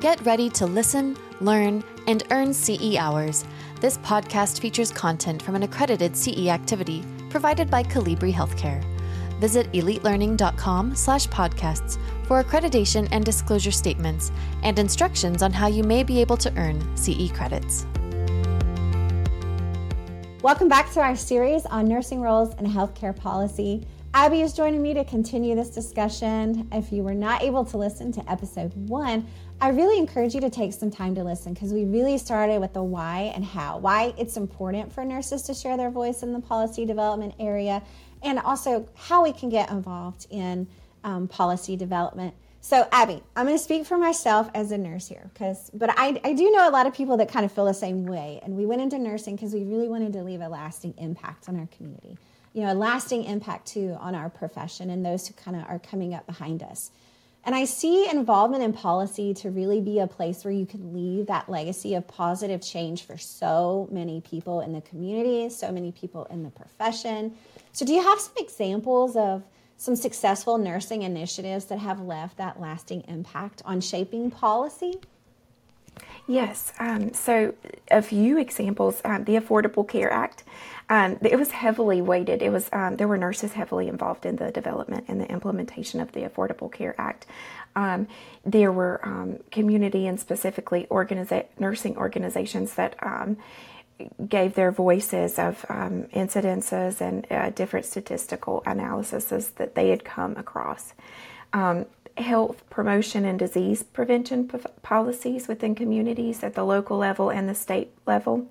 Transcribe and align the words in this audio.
Get 0.00 0.24
ready 0.24 0.48
to 0.50 0.66
listen, 0.66 1.16
learn, 1.40 1.82
and 2.06 2.22
earn 2.30 2.54
CE 2.54 2.96
hours. 2.96 3.44
This 3.80 3.98
podcast 3.98 4.60
features 4.60 4.92
content 4.92 5.42
from 5.42 5.56
an 5.56 5.64
accredited 5.64 6.16
CE 6.16 6.46
activity 6.46 7.04
provided 7.28 7.70
by 7.70 7.82
Colibri 7.82 8.32
Healthcare. 8.32 8.84
Visit 9.40 9.70
elitelearning.com 9.72 10.94
slash 10.94 11.26
podcasts 11.28 11.98
for 12.24 12.42
accreditation 12.42 13.08
and 13.10 13.24
disclosure 13.24 13.70
statements 13.70 14.30
and 14.62 14.78
instructions 14.78 15.42
on 15.42 15.52
how 15.52 15.66
you 15.66 15.82
may 15.82 16.02
be 16.02 16.20
able 16.20 16.36
to 16.36 16.52
earn 16.56 16.96
CE 16.96 17.30
credits. 17.32 17.84
Welcome 20.42 20.68
back 20.68 20.92
to 20.92 21.00
our 21.00 21.16
series 21.16 21.66
on 21.66 21.88
nursing 21.88 22.20
roles 22.20 22.54
and 22.54 22.66
healthcare 22.66 23.14
policy. 23.14 23.86
Abby 24.18 24.40
is 24.40 24.54
joining 24.54 24.80
me 24.80 24.94
to 24.94 25.04
continue 25.04 25.54
this 25.54 25.68
discussion. 25.68 26.66
If 26.72 26.90
you 26.90 27.02
were 27.02 27.12
not 27.12 27.42
able 27.42 27.66
to 27.66 27.76
listen 27.76 28.12
to 28.12 28.30
episode 28.32 28.72
one, 28.88 29.26
I 29.60 29.68
really 29.68 29.98
encourage 29.98 30.34
you 30.34 30.40
to 30.40 30.48
take 30.48 30.72
some 30.72 30.90
time 30.90 31.14
to 31.16 31.22
listen 31.22 31.52
because 31.52 31.70
we 31.70 31.84
really 31.84 32.16
started 32.16 32.58
with 32.58 32.72
the 32.72 32.82
why 32.82 33.30
and 33.34 33.44
how. 33.44 33.76
Why 33.76 34.14
it's 34.16 34.38
important 34.38 34.90
for 34.90 35.04
nurses 35.04 35.42
to 35.42 35.54
share 35.54 35.76
their 35.76 35.90
voice 35.90 36.22
in 36.22 36.32
the 36.32 36.40
policy 36.40 36.86
development 36.86 37.34
area, 37.38 37.82
and 38.22 38.38
also 38.38 38.88
how 38.94 39.22
we 39.22 39.34
can 39.34 39.50
get 39.50 39.70
involved 39.70 40.26
in 40.30 40.66
um, 41.04 41.28
policy 41.28 41.76
development. 41.76 42.34
So, 42.62 42.88
Abby, 42.92 43.22
I'm 43.36 43.44
going 43.44 43.58
to 43.58 43.62
speak 43.62 43.84
for 43.84 43.98
myself 43.98 44.48
as 44.54 44.72
a 44.72 44.78
nurse 44.78 45.06
here, 45.06 45.30
because 45.34 45.70
but 45.74 45.90
I, 45.90 46.18
I 46.24 46.32
do 46.32 46.50
know 46.52 46.66
a 46.66 46.72
lot 46.72 46.86
of 46.86 46.94
people 46.94 47.18
that 47.18 47.30
kind 47.30 47.44
of 47.44 47.52
feel 47.52 47.66
the 47.66 47.74
same 47.74 48.06
way. 48.06 48.40
And 48.42 48.56
we 48.56 48.64
went 48.64 48.80
into 48.80 48.98
nursing 48.98 49.36
because 49.36 49.52
we 49.52 49.62
really 49.62 49.88
wanted 49.88 50.14
to 50.14 50.22
leave 50.22 50.40
a 50.40 50.48
lasting 50.48 50.94
impact 50.96 51.50
on 51.50 51.60
our 51.60 51.68
community, 51.76 52.16
you 52.56 52.62
know, 52.62 52.72
a 52.72 52.74
lasting 52.74 53.24
impact 53.24 53.66
too 53.66 53.94
on 54.00 54.14
our 54.14 54.30
profession 54.30 54.88
and 54.88 55.04
those 55.04 55.28
who 55.28 55.34
kind 55.34 55.58
of 55.58 55.64
are 55.68 55.78
coming 55.78 56.14
up 56.14 56.26
behind 56.26 56.62
us. 56.62 56.90
And 57.44 57.54
I 57.54 57.66
see 57.66 58.08
involvement 58.08 58.62
in 58.62 58.72
policy 58.72 59.34
to 59.34 59.50
really 59.50 59.82
be 59.82 59.98
a 59.98 60.06
place 60.06 60.42
where 60.42 60.54
you 60.54 60.64
can 60.64 60.94
leave 60.94 61.26
that 61.26 61.50
legacy 61.50 61.94
of 61.94 62.08
positive 62.08 62.62
change 62.62 63.04
for 63.04 63.18
so 63.18 63.88
many 63.92 64.22
people 64.22 64.62
in 64.62 64.72
the 64.72 64.80
community, 64.80 65.50
so 65.50 65.70
many 65.70 65.92
people 65.92 66.24
in 66.30 66.44
the 66.44 66.50
profession. 66.50 67.36
So, 67.72 67.84
do 67.84 67.92
you 67.92 68.02
have 68.02 68.18
some 68.18 68.32
examples 68.38 69.16
of 69.16 69.44
some 69.76 69.94
successful 69.94 70.56
nursing 70.56 71.02
initiatives 71.02 71.66
that 71.66 71.78
have 71.78 72.00
left 72.00 72.38
that 72.38 72.58
lasting 72.58 73.04
impact 73.06 73.60
on 73.66 73.82
shaping 73.82 74.30
policy? 74.30 74.94
Yes. 76.26 76.72
Um, 76.78 77.12
so, 77.12 77.54
a 77.90 78.00
few 78.00 78.38
examples. 78.38 79.02
Um, 79.04 79.24
the 79.24 79.36
Affordable 79.36 79.86
Care 79.86 80.10
Act. 80.10 80.42
Um, 80.88 81.18
it 81.22 81.38
was 81.38 81.50
heavily 81.50 82.00
weighted. 82.00 82.42
It 82.42 82.50
was 82.50 82.68
um, 82.72 82.96
there 82.96 83.08
were 83.08 83.18
nurses 83.18 83.52
heavily 83.52 83.88
involved 83.88 84.24
in 84.24 84.36
the 84.36 84.52
development 84.52 85.06
and 85.08 85.20
the 85.20 85.28
implementation 85.30 86.00
of 86.00 86.12
the 86.12 86.20
Affordable 86.20 86.70
Care 86.70 86.94
Act. 86.98 87.26
Um, 87.74 88.06
there 88.44 88.70
were 88.70 89.00
um, 89.02 89.38
community 89.50 90.06
and 90.06 90.18
specifically 90.18 90.86
organiza- 90.90 91.46
nursing 91.58 91.96
organizations 91.96 92.74
that 92.74 92.94
gave 94.28 94.54
their 94.54 94.70
voices 94.70 95.38
of 95.38 95.64
um, 95.68 96.04
incidences 96.14 97.00
and 97.00 97.26
uh, 97.30 97.50
different 97.50 97.86
statistical 97.86 98.62
analyses 98.66 99.50
that 99.50 99.74
they 99.74 99.90
had 99.90 100.04
come 100.04 100.36
across. 100.36 100.92
Um, 101.52 101.86
health 102.16 102.68
promotion 102.70 103.24
and 103.24 103.38
disease 103.38 103.82
prevention 103.82 104.48
p- 104.48 104.58
policies 104.82 105.48
within 105.48 105.74
communities 105.74 106.42
at 106.42 106.54
the 106.54 106.64
local 106.64 106.96
level 106.96 107.30
and 107.30 107.48
the 107.48 107.54
state 107.54 107.90
level. 108.06 108.46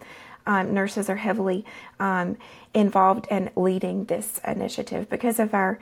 Um, 0.48 0.74
nurses 0.74 1.10
are 1.10 1.16
heavily 1.16 1.66
um, 2.00 2.38
involved 2.74 3.28
in 3.32 3.50
leading 3.56 4.06
this 4.06 4.40
initiative 4.46 5.10
because 5.10 5.40
of 5.40 5.54
our 5.54 5.80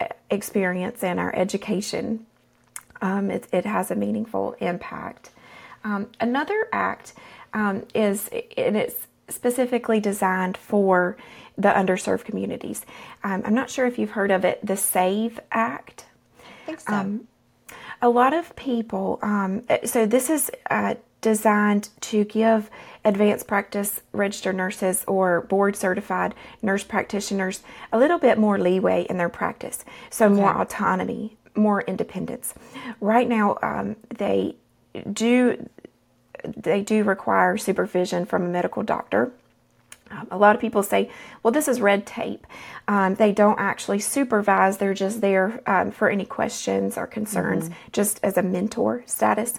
uh, 0.00 0.06
experience 0.30 1.04
and 1.04 1.20
our 1.20 1.34
education. 1.34 2.26
Um, 3.00 3.30
it, 3.30 3.46
it, 3.52 3.66
has 3.66 3.90
a 3.90 3.94
meaningful 3.94 4.56
impact. 4.60 5.30
Um, 5.84 6.08
another 6.20 6.68
act 6.72 7.12
um, 7.52 7.86
is 7.94 8.30
and 8.56 8.76
it's 8.76 9.06
specifically 9.28 10.00
designed 10.00 10.56
for 10.56 11.16
the 11.56 11.68
underserved 11.68 12.24
communities. 12.24 12.84
Um, 13.22 13.42
I'm 13.44 13.54
not 13.54 13.70
sure 13.70 13.86
if 13.86 13.98
you've 13.98 14.10
heard 14.10 14.30
of 14.30 14.44
it, 14.44 14.64
the 14.64 14.76
SAVE 14.76 15.40
Act. 15.52 16.06
I 16.38 16.66
think 16.66 16.80
so. 16.80 16.92
Um, 16.92 17.28
a 18.02 18.08
lot 18.08 18.34
of 18.34 18.54
people, 18.56 19.18
um, 19.22 19.62
so 19.84 20.04
this 20.04 20.28
is 20.30 20.50
uh, 20.68 20.94
designed 21.24 21.88
to 22.02 22.22
give 22.22 22.68
advanced 23.02 23.46
practice 23.46 24.02
registered 24.12 24.54
nurses 24.54 25.04
or 25.08 25.40
board 25.40 25.74
certified 25.74 26.34
nurse 26.60 26.84
practitioners 26.84 27.62
a 27.90 27.98
little 27.98 28.18
bit 28.18 28.36
more 28.36 28.58
leeway 28.58 29.06
in 29.08 29.16
their 29.16 29.30
practice, 29.30 29.86
so 30.10 30.26
okay. 30.26 30.34
more 30.34 30.60
autonomy, 30.60 31.38
more 31.56 31.80
independence. 31.80 32.52
Right 33.00 33.26
now, 33.26 33.56
um, 33.62 33.96
they 34.14 34.56
do 35.10 35.66
they 36.44 36.82
do 36.82 37.02
require 37.04 37.56
supervision 37.56 38.26
from 38.26 38.42
a 38.44 38.48
medical 38.48 38.82
doctor. 38.82 39.32
Um, 40.10 40.28
a 40.30 40.36
lot 40.36 40.54
of 40.54 40.60
people 40.60 40.82
say, 40.82 41.10
well, 41.42 41.52
this 41.52 41.68
is 41.68 41.80
red 41.80 42.04
tape. 42.04 42.46
Um, 42.86 43.14
they 43.14 43.32
don't 43.32 43.58
actually 43.58 44.00
supervise, 44.00 44.76
they're 44.76 44.92
just 44.92 45.22
there 45.22 45.62
um, 45.66 45.90
for 45.90 46.10
any 46.10 46.26
questions 46.26 46.98
or 46.98 47.06
concerns, 47.06 47.64
mm-hmm. 47.64 47.92
just 47.92 48.20
as 48.22 48.36
a 48.36 48.42
mentor 48.42 49.02
status. 49.06 49.58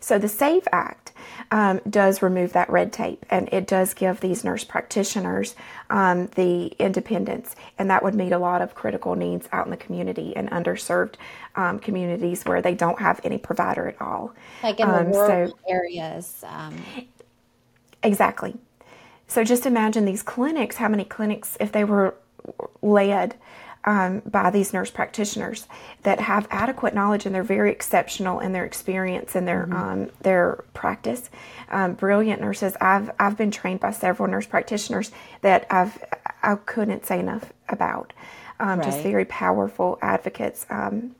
So 0.00 0.18
the 0.18 0.28
SAVE 0.28 0.66
Act 0.72 1.12
um, 1.50 1.80
does 1.88 2.22
remove 2.22 2.52
that 2.54 2.70
red 2.70 2.92
tape 2.92 3.24
and 3.30 3.48
it 3.52 3.66
does 3.66 3.94
give 3.94 4.20
these 4.20 4.44
nurse 4.44 4.64
practitioners 4.64 5.54
um, 5.90 6.28
the 6.34 6.68
independence, 6.78 7.54
and 7.78 7.90
that 7.90 8.02
would 8.02 8.14
meet 8.14 8.32
a 8.32 8.38
lot 8.38 8.62
of 8.62 8.74
critical 8.74 9.14
needs 9.14 9.48
out 9.52 9.66
in 9.66 9.70
the 9.70 9.76
community 9.76 10.34
and 10.34 10.50
underserved 10.50 11.14
um, 11.56 11.78
communities 11.78 12.44
where 12.44 12.62
they 12.62 12.74
don't 12.74 12.98
have 12.98 13.20
any 13.24 13.38
provider 13.38 13.88
at 13.88 14.00
all. 14.00 14.34
Like 14.62 14.80
in 14.80 14.88
the 14.88 15.00
um, 15.00 15.12
rural 15.12 15.48
so, 15.48 15.58
areas. 15.68 16.44
Um. 16.46 16.74
Exactly. 18.02 18.54
So 19.26 19.44
just 19.44 19.66
imagine 19.66 20.04
these 20.04 20.22
clinics, 20.22 20.76
how 20.76 20.88
many 20.88 21.04
clinics, 21.04 21.56
if 21.60 21.70
they 21.72 21.84
were 21.84 22.14
led 22.82 23.36
um, 23.84 24.20
by 24.26 24.50
these 24.50 24.72
nurse 24.72 24.90
practitioners 24.90 25.66
that 26.02 26.20
have 26.20 26.46
adequate 26.50 26.94
knowledge 26.94 27.26
and 27.26 27.34
they're 27.34 27.42
very 27.42 27.70
exceptional 27.70 28.40
in 28.40 28.52
their 28.52 28.64
experience 28.64 29.34
and 29.34 29.48
their 29.48 29.64
mm-hmm. 29.64 29.76
um, 29.76 30.10
their 30.20 30.64
practice. 30.74 31.30
Um, 31.70 31.94
brilliant 31.94 32.40
nurses. 32.40 32.76
I've 32.80 33.10
I've 33.18 33.36
been 33.36 33.50
trained 33.50 33.80
by 33.80 33.92
several 33.92 34.28
nurse 34.28 34.46
practitioners 34.46 35.10
that 35.40 35.66
I've 35.70 36.02
I 36.42 36.56
couldn't 36.56 37.06
say 37.06 37.18
enough 37.18 37.52
about. 37.68 38.12
Um, 38.58 38.78
right. 38.78 38.84
Just 38.84 39.00
very 39.00 39.24
powerful 39.24 39.98
advocates, 40.02 40.66
um, 40.68 41.14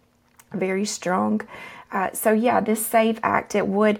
very 0.52 0.84
strong 0.84 1.42
uh, 1.92 2.12
so 2.12 2.32
yeah, 2.32 2.60
this 2.60 2.86
SAVE 2.86 3.18
Act, 3.22 3.54
it 3.54 3.66
would, 3.66 3.98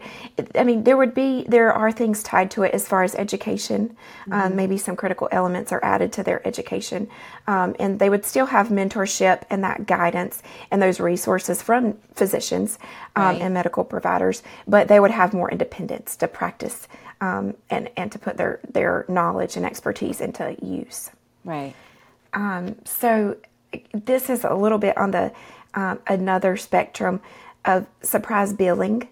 I 0.54 0.62
mean, 0.62 0.84
there 0.84 0.96
would 0.96 1.12
be, 1.12 1.44
there 1.48 1.72
are 1.72 1.90
things 1.90 2.22
tied 2.22 2.50
to 2.52 2.62
it 2.62 2.72
as 2.72 2.86
far 2.86 3.02
as 3.02 3.14
education. 3.16 3.96
Um, 4.26 4.32
mm-hmm. 4.32 4.52
Um, 4.52 4.56
maybe 4.56 4.78
some 4.78 4.94
critical 4.94 5.28
elements 5.32 5.72
are 5.72 5.80
added 5.82 6.12
to 6.14 6.22
their 6.22 6.46
education. 6.46 7.08
Um, 7.46 7.74
and 7.80 7.98
they 7.98 8.08
would 8.08 8.24
still 8.24 8.46
have 8.46 8.68
mentorship 8.68 9.42
and 9.50 9.64
that 9.64 9.86
guidance 9.86 10.42
and 10.70 10.80
those 10.80 11.00
resources 11.00 11.62
from 11.62 11.94
physicians 12.14 12.78
um, 13.16 13.24
right. 13.24 13.40
and 13.40 13.52
medical 13.52 13.84
providers, 13.84 14.42
but 14.68 14.86
they 14.86 15.00
would 15.00 15.10
have 15.10 15.34
more 15.34 15.50
independence 15.50 16.14
to 16.16 16.28
practice 16.28 16.86
um, 17.20 17.54
and, 17.70 17.90
and 17.96 18.12
to 18.12 18.18
put 18.18 18.36
their, 18.36 18.60
their 18.70 19.04
knowledge 19.08 19.56
and 19.56 19.66
expertise 19.66 20.20
into 20.20 20.56
use. 20.62 21.10
Right. 21.44 21.74
Um, 22.32 22.76
so 22.84 23.36
this 23.92 24.30
is 24.30 24.44
a 24.44 24.54
little 24.54 24.78
bit 24.78 24.96
on 24.96 25.10
the, 25.10 25.32
another 25.74 26.56
spectrum 26.56 27.20
of 27.64 27.86
surprise 28.02 28.52
billing. 28.52 29.08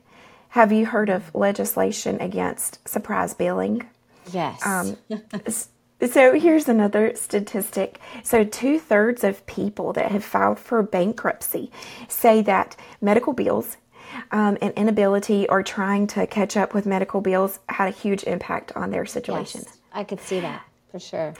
Have 0.50 0.72
you 0.72 0.86
heard 0.86 1.10
of 1.10 1.34
legislation 1.34 2.20
against 2.20 2.86
surprise 2.88 3.34
billing? 3.34 3.88
Yes. 4.32 4.64
Um, 4.66 4.96
so 6.10 6.34
here's 6.38 6.68
another 6.68 7.14
statistic. 7.14 8.00
So 8.22 8.44
two 8.44 8.78
thirds 8.78 9.24
of 9.24 9.44
people 9.46 9.92
that 9.94 10.10
have 10.10 10.24
filed 10.24 10.58
for 10.58 10.82
bankruptcy 10.82 11.70
say 12.08 12.42
that 12.42 12.76
medical 13.00 13.32
bills 13.32 13.76
um, 14.32 14.56
and 14.62 14.72
inability 14.74 15.48
or 15.48 15.62
trying 15.62 16.06
to 16.08 16.26
catch 16.26 16.56
up 16.56 16.72
with 16.72 16.86
medical 16.86 17.20
bills 17.20 17.60
had 17.68 17.88
a 17.88 17.90
huge 17.90 18.24
impact 18.24 18.72
on 18.74 18.90
their 18.90 19.06
situation. 19.06 19.62
Yes, 19.64 19.78
I 19.92 20.04
could 20.04 20.20
see 20.20 20.40
that 20.40 20.62
for 20.90 20.98
sure. 20.98 21.34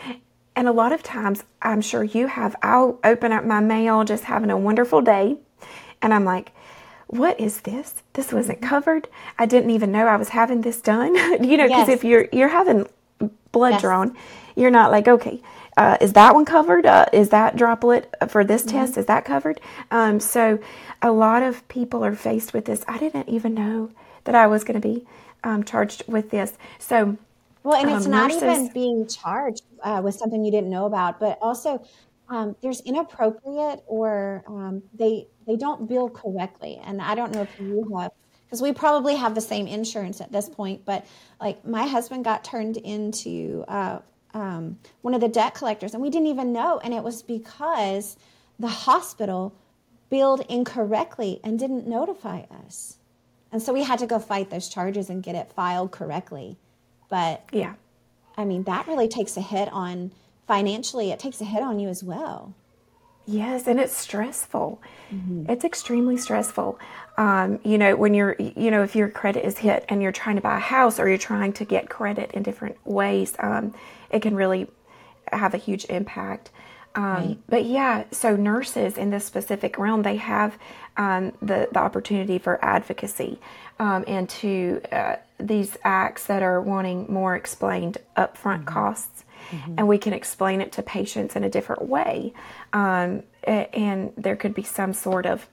And 0.58 0.66
a 0.66 0.72
lot 0.72 0.90
of 0.90 1.04
times, 1.04 1.44
I'm 1.62 1.80
sure 1.80 2.02
you 2.02 2.26
have, 2.26 2.56
I'll 2.64 2.98
open 3.04 3.30
up 3.30 3.44
my 3.44 3.60
mail 3.60 4.02
just 4.02 4.24
having 4.24 4.50
a 4.50 4.58
wonderful 4.58 5.00
day, 5.00 5.36
and 6.02 6.12
I'm 6.12 6.24
like, 6.24 6.50
what 7.06 7.38
is 7.38 7.60
this? 7.60 8.02
This 8.14 8.32
wasn't 8.32 8.60
covered. 8.60 9.06
I 9.38 9.46
didn't 9.46 9.70
even 9.70 9.92
know 9.92 10.08
I 10.08 10.16
was 10.16 10.30
having 10.30 10.62
this 10.62 10.80
done. 10.80 11.14
you 11.44 11.56
know, 11.56 11.68
because 11.68 11.86
yes. 11.86 11.88
if 11.88 12.02
you're 12.02 12.26
you're 12.32 12.48
having 12.48 12.88
blood 13.52 13.74
yes. 13.74 13.82
drawn, 13.82 14.16
you're 14.56 14.72
not 14.72 14.90
like, 14.90 15.06
okay, 15.06 15.40
uh, 15.76 15.96
is 16.00 16.14
that 16.14 16.34
one 16.34 16.44
covered? 16.44 16.86
Uh, 16.86 17.06
is 17.12 17.28
that 17.28 17.54
droplet 17.54 18.12
for 18.26 18.42
this 18.42 18.62
mm-hmm. 18.62 18.78
test? 18.78 18.98
Is 18.98 19.06
that 19.06 19.24
covered? 19.24 19.60
Um, 19.92 20.18
so, 20.18 20.58
a 21.00 21.12
lot 21.12 21.44
of 21.44 21.68
people 21.68 22.04
are 22.04 22.16
faced 22.16 22.52
with 22.52 22.64
this. 22.64 22.84
I 22.88 22.98
didn't 22.98 23.28
even 23.28 23.54
know 23.54 23.92
that 24.24 24.34
I 24.34 24.48
was 24.48 24.64
going 24.64 24.80
to 24.80 24.88
be 24.88 25.06
um, 25.44 25.62
charged 25.62 26.02
with 26.08 26.30
this. 26.30 26.58
So, 26.80 27.16
well, 27.68 27.82
and 27.82 27.90
it's 27.90 28.06
um, 28.06 28.12
not 28.12 28.30
nurses, 28.30 28.42
even 28.42 28.72
being 28.72 29.06
charged 29.06 29.62
uh, 29.82 30.00
with 30.02 30.14
something 30.14 30.42
you 30.42 30.50
didn't 30.50 30.70
know 30.70 30.86
about, 30.86 31.20
but 31.20 31.38
also 31.42 31.84
um, 32.30 32.56
there's 32.62 32.80
inappropriate 32.80 33.82
or 33.86 34.42
um, 34.48 34.82
they 34.94 35.26
they 35.46 35.54
don't 35.54 35.86
bill 35.86 36.08
correctly. 36.08 36.80
And 36.82 37.02
I 37.02 37.14
don't 37.14 37.30
know 37.30 37.42
if 37.42 37.60
you 37.60 37.86
have 37.98 38.12
because 38.46 38.62
we 38.62 38.72
probably 38.72 39.16
have 39.16 39.34
the 39.34 39.42
same 39.42 39.66
insurance 39.66 40.22
at 40.22 40.32
this 40.32 40.48
point. 40.48 40.86
But 40.86 41.04
like 41.42 41.62
my 41.66 41.86
husband 41.86 42.24
got 42.24 42.42
turned 42.42 42.78
into 42.78 43.66
uh, 43.68 43.98
um, 44.32 44.78
one 45.02 45.12
of 45.12 45.20
the 45.20 45.28
debt 45.28 45.52
collectors, 45.52 45.92
and 45.92 46.02
we 46.02 46.08
didn't 46.08 46.28
even 46.28 46.54
know, 46.54 46.80
and 46.82 46.94
it 46.94 47.02
was 47.02 47.22
because 47.22 48.16
the 48.58 48.68
hospital 48.68 49.54
billed 50.08 50.40
incorrectly 50.48 51.38
and 51.44 51.58
didn't 51.58 51.86
notify 51.86 52.44
us. 52.64 52.96
And 53.52 53.62
so 53.62 53.74
we 53.74 53.82
had 53.82 53.98
to 53.98 54.06
go 54.06 54.18
fight 54.18 54.48
those 54.48 54.70
charges 54.70 55.10
and 55.10 55.22
get 55.22 55.34
it 55.34 55.52
filed 55.52 55.90
correctly. 55.90 56.56
But 57.08 57.44
Yeah. 57.52 57.74
I 58.36 58.44
mean, 58.44 58.62
that 58.64 58.86
really 58.86 59.08
takes 59.08 59.36
a 59.36 59.40
hit 59.40 59.68
on 59.72 60.12
financially, 60.46 61.10
it 61.10 61.18
takes 61.18 61.40
a 61.40 61.44
hit 61.44 61.62
on 61.62 61.78
you 61.80 61.88
as 61.88 62.02
well. 62.04 62.54
Yes, 63.26 63.66
and 63.66 63.78
it's 63.78 63.94
stressful. 63.94 64.80
It's 65.50 65.64
extremely 65.64 66.16
stressful. 66.16 66.78
Um, 67.18 67.58
you 67.62 67.76
know, 67.76 67.94
when 67.96 68.14
you're, 68.14 68.36
you 68.38 68.70
know, 68.70 68.82
if 68.82 68.96
your 68.96 69.08
credit 69.10 69.44
is 69.44 69.58
hit 69.58 69.84
and 69.88 70.02
you're 70.02 70.12
trying 70.12 70.36
to 70.36 70.42
buy 70.42 70.56
a 70.56 70.60
house 70.60 70.98
or 70.98 71.08
you're 71.08 71.18
trying 71.18 71.52
to 71.54 71.64
get 71.64 71.90
credit 71.90 72.30
in 72.32 72.42
different 72.42 72.76
ways, 72.86 73.34
um, 73.38 73.74
it 74.10 74.22
can 74.22 74.34
really 74.34 74.66
have 75.30 75.52
a 75.52 75.58
huge 75.58 75.84
impact. 75.86 76.50
Um, 76.94 77.42
But 77.48 77.66
yeah, 77.66 78.04
so 78.10 78.34
nurses 78.34 78.96
in 78.96 79.10
this 79.10 79.26
specific 79.26 79.78
realm, 79.78 80.02
they 80.02 80.16
have 80.16 80.58
um, 80.96 81.32
the 81.42 81.68
the 81.70 81.80
opportunity 81.80 82.38
for 82.38 82.58
advocacy 82.64 83.38
um, 83.78 84.04
and 84.06 84.26
to 84.40 84.80
uh, 84.90 85.16
these 85.38 85.76
acts 85.84 86.26
that 86.26 86.42
are 86.42 86.60
wanting 86.60 87.06
more 87.08 87.36
explained 87.36 87.98
upfront 88.16 88.66
costs 88.66 89.24
and 89.76 89.88
we 89.88 89.98
can 89.98 90.12
explain 90.12 90.60
it 90.60 90.72
to 90.72 90.82
patients 90.82 91.36
in 91.36 91.44
a 91.44 91.50
different 91.50 91.82
way. 91.88 92.32
Um, 92.72 93.22
and 93.44 94.12
there 94.16 94.36
could 94.36 94.54
be 94.54 94.62
some 94.62 94.92
sort 94.92 95.26
of 95.26 95.48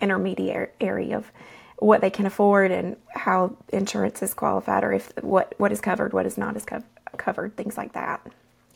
intermediary 0.00 0.68
area 0.80 1.18
of 1.18 1.30
what 1.78 2.00
they 2.00 2.10
can 2.10 2.26
afford 2.26 2.70
and 2.70 2.96
how 3.10 3.56
insurance 3.70 4.22
is 4.22 4.32
qualified, 4.32 4.84
or 4.84 4.92
if 4.92 5.12
what 5.22 5.54
what 5.58 5.72
is 5.72 5.80
covered, 5.80 6.12
what 6.12 6.26
is 6.26 6.38
not 6.38 6.56
is 6.56 6.64
co- 6.64 6.82
covered, 7.16 7.56
things 7.56 7.76
like 7.76 7.92
that. 7.92 8.26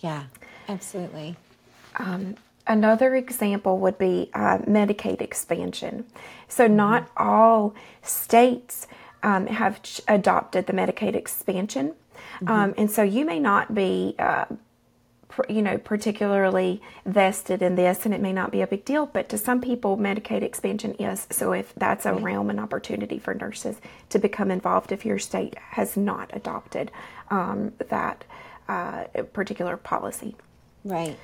Yeah, 0.01 0.25
absolutely. 0.69 1.37
Another 2.67 3.17
example 3.17 3.79
would 3.79 3.97
be 3.97 4.31
uh, 4.35 4.59
Medicaid 4.59 5.23
expansion. 5.23 6.05
So, 6.49 6.67
not 6.67 7.09
all 7.17 7.75
states 8.03 8.87
um, 9.23 9.47
have 9.47 9.83
ch- 9.83 10.01
adopted 10.09 10.67
the 10.67 10.73
Medicaid 10.73 11.15
expansion. 11.15 11.95
Um, 12.47 12.75
and 12.77 12.91
so, 12.91 13.03
you 13.03 13.25
may 13.25 13.39
not 13.39 13.75
be, 13.75 14.15
uh, 14.19 14.45
pr- 15.29 15.51
you 15.51 15.63
know, 15.63 15.79
particularly 15.79 16.83
vested 17.05 17.63
in 17.63 17.75
this, 17.75 18.05
and 18.05 18.15
it 18.15 18.21
may 18.21 18.33
not 18.33 18.51
be 18.53 18.61
a 18.61 18.67
big 18.67 18.85
deal, 18.85 19.07
but 19.07 19.29
to 19.31 19.39
some 19.39 19.61
people, 19.61 19.97
Medicaid 19.97 20.43
expansion 20.43 20.95
is. 20.95 21.27
So, 21.31 21.53
if 21.53 21.75
that's 21.75 22.07
a 22.07 22.15
realm 22.15 22.51
and 22.51 22.61
opportunity 22.61 23.19
for 23.19 23.35
nurses 23.35 23.81
to 24.11 24.19
become 24.19 24.51
involved 24.51 24.93
if 24.93 25.05
your 25.05 25.19
state 25.19 25.57
has 25.71 25.97
not 25.97 26.31
adopted 26.33 26.91
um, 27.31 27.73
that 27.89 28.25
uh, 28.69 29.05
particular 29.33 29.77
policy. 29.77 30.37
Right. 30.85 31.17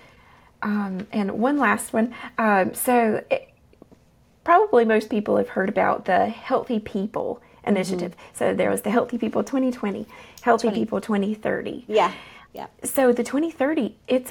Um, 0.63 1.07
and 1.13 1.39
one 1.39 1.59
last 1.59 1.93
one. 1.93 2.15
Um, 2.39 2.75
so, 2.75 3.23
it, 3.31 3.51
probably 4.43 4.85
most 4.85 5.11
people 5.11 5.37
have 5.37 5.51
heard 5.51 5.69
about 5.69 6.05
the 6.05 6.27
Healthy 6.29 6.81
People 6.81 7.41
initiative. 7.67 8.15
So, 8.33 8.55
there 8.55 8.71
was 8.71 8.83
the 8.83 8.91
Healthy 8.91 9.19
People 9.19 9.45
2020, 9.45 10.07
Healthy 10.43 10.71
People 10.71 11.01
2030. 11.01 11.85
Yeah. 11.89 12.13
Yeah. 12.53 12.67
So, 12.83 13.13
the 13.13 13.25
2030, 13.25 13.97
it's 14.09 14.31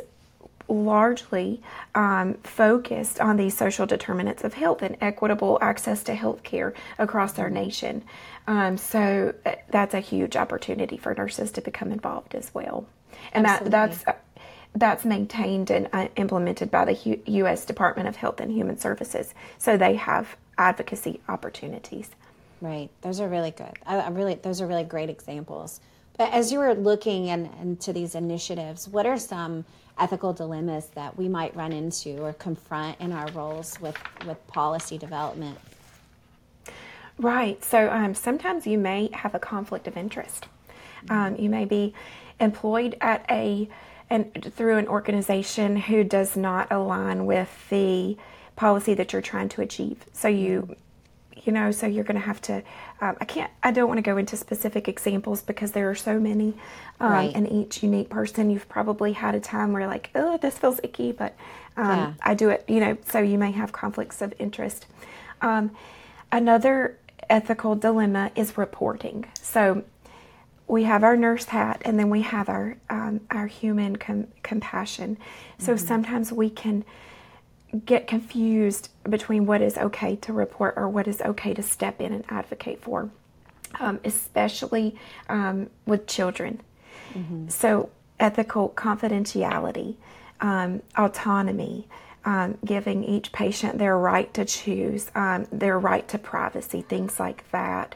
largely 0.70 1.62
um, 1.94 2.36
focused 2.36 3.20
on 3.20 3.36
these 3.36 3.56
social 3.56 3.86
determinants 3.86 4.44
of 4.44 4.54
health 4.54 4.82
and 4.82 4.96
equitable 5.02 5.60
access 5.62 6.04
to 6.04 6.16
health 6.16 6.42
care 6.44 6.74
across 6.98 7.38
our 7.38 7.50
nation. 7.50 8.04
Um, 8.48 8.78
so, 8.78 9.34
uh, 9.46 9.56
that's 9.70 9.94
a 9.94 10.00
huge 10.00 10.36
opportunity 10.36 10.98
for 10.98 11.14
nurses 11.14 11.52
to 11.54 11.62
become 11.62 11.92
involved 11.92 12.36
as 12.36 12.54
well. 12.54 12.88
And 13.32 13.46
that, 13.46 13.66
that's 13.70 14.06
uh, 14.08 14.14
that's 14.76 15.06
maintained 15.06 15.70
and 15.70 15.88
uh, 15.94 16.08
implemented 16.16 16.72
by 16.72 16.86
the 16.86 16.94
U- 16.94 17.22
U.S. 17.26 17.66
Department 17.66 18.08
of 18.08 18.16
Health 18.16 18.40
and 18.40 18.52
Human 18.52 18.78
Services. 18.78 19.34
So 19.58 19.78
they 19.78 19.96
have 19.96 20.36
advocacy 20.58 21.22
opportunities. 21.28 22.10
Right. 22.64 22.90
Those 23.02 23.20
are 23.20 23.28
really 23.28 23.52
good. 23.52 23.74
I, 23.86 23.98
I 23.98 24.08
really, 24.08 24.36
those 24.36 24.62
are 24.62 24.68
really 24.68 24.86
great 24.86 25.10
examples. 25.10 25.82
But 26.18 26.32
as 26.32 26.50
you 26.50 26.60
were 26.60 26.74
looking 26.74 27.28
in, 27.28 27.50
into 27.62 27.92
these 27.92 28.16
initiatives, 28.16 28.88
what 28.88 29.06
are 29.06 29.18
some 29.18 29.66
ethical 30.00 30.32
dilemmas 30.32 30.86
that 30.96 31.18
we 31.18 31.28
might 31.28 31.54
run 31.58 31.74
into 31.74 32.24
or 32.24 32.32
confront 32.32 33.02
in 33.02 33.12
our 33.12 33.30
roles 33.32 33.82
with, 33.82 33.98
with 34.26 34.48
policy 34.48 34.98
development? 34.98 35.58
Right. 37.18 37.62
So 37.62 37.92
um, 37.92 38.16
sometimes 38.16 38.66
you 38.66 38.78
may 38.78 39.10
have 39.12 39.36
a 39.36 39.40
conflict 39.40 39.86
of 39.86 39.98
interest. 39.98 40.48
Um, 41.10 41.36
you 41.36 41.50
may 41.50 41.66
be 41.66 41.94
employed 42.40 42.96
at 43.02 43.26
a 43.30 43.68
and 44.10 44.54
through 44.56 44.78
an 44.78 44.88
organization 44.88 45.76
who 45.76 46.06
does 46.06 46.38
not 46.38 46.72
align 46.72 47.26
with 47.26 47.50
the 47.70 48.16
policy 48.56 48.94
that 48.94 49.12
you're 49.12 49.22
trying 49.22 49.50
to 49.50 49.62
achieve. 49.62 50.06
So 50.14 50.30
you 50.30 50.78
you 51.44 51.52
know 51.52 51.72
so 51.72 51.86
you're 51.86 52.04
going 52.04 52.20
to 52.20 52.26
have 52.26 52.42
to 52.42 52.64
um, 53.02 53.16
i 53.20 53.26
can't 53.26 53.52
i 53.64 53.72
don't 53.72 53.88
want 53.88 53.98
to 53.98 54.02
go 54.02 54.18
into 54.18 54.36
specific 54.38 54.88
examples 54.88 55.42
because 55.42 55.72
there 55.74 55.90
are 55.90 55.96
so 55.96 56.20
many 56.20 56.54
um, 57.00 57.12
Right. 57.12 57.32
and 57.36 57.52
each 57.52 57.84
unique 57.84 58.10
person 58.10 58.50
you've 58.50 58.70
probably 58.70 59.14
had 59.14 59.36
a 59.36 59.40
time 59.40 59.74
where 59.74 59.86
like 59.88 60.10
oh 60.16 60.38
this 60.38 60.58
feels 60.58 60.80
icky 60.84 61.12
but 61.12 61.36
um, 61.78 61.98
Yeah. 61.98 62.14
i 62.22 62.34
do 62.34 62.50
it 62.50 62.64
you 62.68 62.80
know 62.80 62.98
so 63.06 63.20
you 63.20 63.38
may 63.38 63.52
have 63.52 63.72
conflicts 63.72 64.22
of 64.22 64.34
interest 64.40 64.86
um, 65.42 65.72
another 66.32 66.98
ethical 67.30 67.76
dilemma 67.76 68.32
is 68.36 68.58
reporting 68.58 69.26
so 69.42 69.84
we 70.68 70.84
have 70.84 71.04
our 71.04 71.18
nurse 71.18 71.46
hat 71.46 71.82
and 71.86 72.00
then 72.00 72.10
we 72.10 72.22
have 72.22 72.48
our 72.50 72.78
um, 72.90 73.20
our 73.32 73.48
human 73.48 73.96
com- 73.98 74.28
compassion 74.44 75.18
so 75.58 75.76
sometimes 75.76 76.32
we 76.32 76.50
can 76.50 76.84
get 77.86 78.08
confused 78.08 78.90
between 79.10 79.46
what 79.46 79.62
is 79.62 79.78
okay 79.78 80.16
to 80.18 80.34
report 80.34 80.76
or 80.78 80.88
what 80.88 81.08
is 81.08 81.22
okay 81.22 81.54
to 81.54 81.64
step 81.64 82.00
in 82.00 82.14
and 82.14 82.24
advocate 82.30 82.82
for, 82.82 83.10
um, 83.80 84.00
especially 84.04 84.96
um, 85.30 85.70
with 85.86 86.06
children. 86.08 86.62
So, 87.50 87.90
ethical 88.20 88.70
confidentiality, 88.70 89.96
um, 90.40 90.82
autonomy, 90.98 91.88
um, 92.26 92.58
giving 92.64 93.04
each 93.04 93.32
patient 93.32 93.78
their 93.80 93.98
right 93.98 94.34
to 94.34 94.46
choose, 94.46 95.12
um, 95.16 95.48
their 95.52 95.78
right 95.78 96.08
to 96.10 96.18
privacy, 96.18 96.82
things 96.82 97.20
like 97.20 97.50
that. 97.52 97.96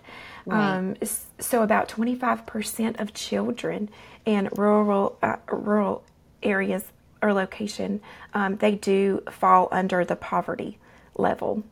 Um, 0.49 0.95
so, 1.39 1.61
about 1.61 1.87
25% 1.89 2.99
of 2.99 3.13
children 3.13 3.89
in 4.25 4.49
rural 4.55 5.17
uh, 5.21 5.37
rural 5.51 6.03
areas 6.43 6.85
or 7.21 7.33
location, 7.33 8.01
um, 8.33 8.57
they 8.57 8.75
do 8.75 9.21
fall 9.31 9.67
under 9.71 10.05
the 10.05 10.15
poverty 10.15 10.77
level. 11.15 11.63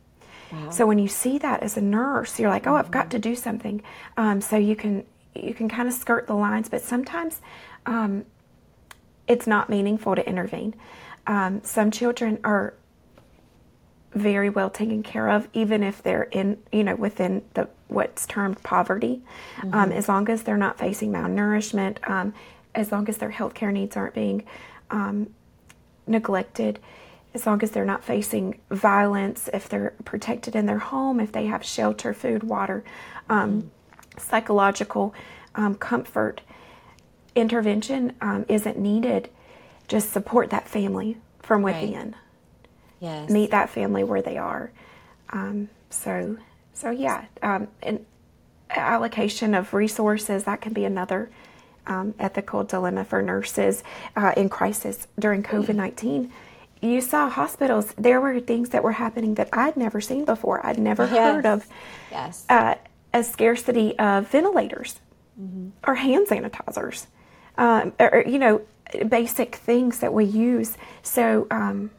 So 0.70 0.86
when 0.86 0.98
you 0.98 1.08
see 1.08 1.38
that 1.38 1.62
as 1.62 1.76
a 1.76 1.80
nurse, 1.80 2.38
you're 2.38 2.50
like, 2.50 2.66
oh, 2.66 2.76
I've 2.76 2.90
got 2.90 3.10
to 3.10 3.18
do 3.18 3.34
something. 3.34 3.82
Um, 4.16 4.40
so 4.40 4.56
you 4.56 4.76
can 4.76 5.04
you 5.34 5.52
can 5.52 5.68
kind 5.68 5.88
of 5.88 5.94
skirt 5.94 6.26
the 6.26 6.34
lines, 6.34 6.68
but 6.68 6.80
sometimes 6.80 7.40
um, 7.84 8.24
it's 9.26 9.46
not 9.46 9.68
meaningful 9.68 10.14
to 10.14 10.26
intervene. 10.26 10.74
Um, 11.26 11.62
some 11.64 11.90
children 11.90 12.38
are 12.44 12.74
very 14.14 14.48
well 14.48 14.70
taken 14.70 15.02
care 15.02 15.28
of, 15.28 15.48
even 15.52 15.82
if 15.82 16.02
they're 16.02 16.22
in, 16.22 16.58
you 16.72 16.84
know, 16.84 16.96
within 16.96 17.42
the 17.54 17.68
what's 17.88 18.26
termed 18.26 18.62
poverty, 18.62 19.22
um, 19.72 19.92
as 19.92 20.08
long 20.08 20.28
as 20.30 20.42
they're 20.42 20.56
not 20.56 20.78
facing 20.78 21.12
malnourishment, 21.12 22.08
um, 22.08 22.32
as 22.74 22.90
long 22.92 23.08
as 23.08 23.18
their 23.18 23.30
healthcare 23.30 23.72
needs 23.72 23.96
aren't 23.96 24.14
being 24.14 24.44
um, 24.90 25.28
neglected, 26.06 26.78
as 27.34 27.46
long 27.46 27.62
as 27.62 27.70
they're 27.72 27.84
not 27.84 28.04
facing 28.04 28.58
violence, 28.70 29.48
if 29.52 29.68
they're 29.68 29.94
protected 30.04 30.56
in 30.56 30.66
their 30.66 30.78
home, 30.78 31.20
if 31.20 31.32
they 31.32 31.46
have 31.46 31.64
shelter, 31.64 32.14
food, 32.14 32.42
water, 32.42 32.82
um, 33.28 33.70
psychological 34.18 35.14
um, 35.54 35.74
comfort, 35.74 36.40
intervention 37.34 38.14
um, 38.20 38.44
isn't 38.48 38.78
needed. 38.78 39.28
Just 39.88 40.12
support 40.12 40.50
that 40.50 40.66
family 40.68 41.16
from 41.40 41.64
Right. 41.64 41.80
within 41.82 42.14
Yes. 42.98 43.30
meet 43.30 43.50
that 43.50 43.68
family 43.70 44.02
where 44.02 44.22
they 44.22 44.38
are. 44.38 44.70
Um, 45.30 45.68
so, 45.90 46.38
so 46.72 46.90
yeah, 46.90 47.26
um, 47.42 47.68
and 47.82 48.04
allocation 48.70 49.54
of 49.54 49.72
resources 49.74 50.44
that 50.44 50.60
can 50.60 50.72
be 50.72 50.84
another 50.84 51.30
um, 51.86 52.14
ethical 52.18 52.64
dilemma 52.64 53.04
for 53.04 53.22
nurses 53.22 53.82
uh, 54.16 54.32
in 54.36 54.48
crisis 54.48 55.06
during 55.18 55.42
COVID 55.42 55.74
nineteen. 55.74 56.32
You 56.82 57.00
saw 57.00 57.28
hospitals. 57.30 57.94
There 57.96 58.20
were 58.20 58.38
things 58.40 58.68
that 58.70 58.82
were 58.82 58.92
happening 58.92 59.34
that 59.34 59.48
I'd 59.52 59.76
never 59.76 60.00
seen 60.00 60.24
before. 60.24 60.64
I'd 60.64 60.78
never 60.78 61.04
Yes. 61.12 61.34
heard 61.34 61.46
of 61.46 61.66
Yes. 62.10 62.44
uh, 62.48 62.74
a 63.14 63.24
scarcity 63.24 63.98
of 63.98 64.28
ventilators 64.28 65.00
or 65.86 65.94
hand 65.94 66.26
sanitizers, 66.28 67.06
um, 67.58 67.92
or, 67.98 68.14
or, 68.14 68.26
you 68.26 68.38
know, 68.38 68.62
basic 69.08 69.56
things 69.56 69.98
that 70.00 70.12
we 70.12 70.24
use. 70.24 70.76
So, 71.02 71.46
um, 71.50 71.90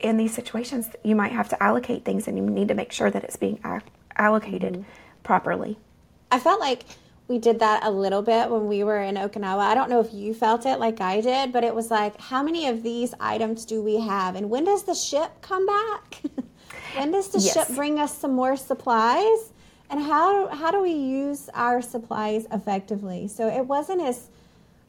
in 0.00 0.16
these 0.16 0.34
situations, 0.34 0.88
you 1.02 1.14
might 1.16 1.32
have 1.32 1.48
to 1.50 1.62
allocate 1.62 2.04
things, 2.04 2.28
and 2.28 2.36
you 2.36 2.44
need 2.44 2.68
to 2.68 2.74
make 2.74 2.92
sure 2.92 3.10
that 3.10 3.24
it's 3.24 3.36
being 3.36 3.60
allocated 4.16 4.72
mm-hmm. 4.74 4.82
properly. 5.22 5.78
I 6.30 6.38
felt 6.38 6.60
like 6.60 6.84
we 7.30 7.38
did 7.38 7.60
that 7.60 7.84
a 7.84 7.90
little 7.90 8.22
bit 8.22 8.50
when 8.50 8.66
we 8.66 8.82
were 8.82 9.00
in 9.00 9.14
Okinawa. 9.14 9.60
I 9.60 9.74
don't 9.76 9.88
know 9.88 10.00
if 10.00 10.12
you 10.12 10.34
felt 10.34 10.66
it 10.66 10.80
like 10.80 11.00
I 11.00 11.20
did, 11.20 11.52
but 11.52 11.62
it 11.62 11.72
was 11.72 11.88
like, 11.88 12.20
how 12.20 12.42
many 12.42 12.66
of 12.66 12.82
these 12.82 13.14
items 13.20 13.64
do 13.64 13.80
we 13.80 14.00
have? 14.00 14.34
And 14.34 14.50
when 14.50 14.64
does 14.64 14.82
the 14.82 14.96
ship 14.96 15.30
come 15.40 15.64
back? 15.64 16.22
when 16.96 17.12
does 17.12 17.28
the 17.28 17.38
yes. 17.38 17.54
ship 17.54 17.76
bring 17.76 18.00
us 18.00 18.18
some 18.18 18.32
more 18.32 18.56
supplies? 18.56 19.52
And 19.90 20.02
how, 20.02 20.48
how 20.48 20.72
do 20.72 20.82
we 20.82 20.90
use 20.90 21.48
our 21.54 21.80
supplies 21.80 22.48
effectively? 22.50 23.28
So 23.28 23.46
it 23.46 23.64
wasn't 23.64 24.02
as 24.02 24.28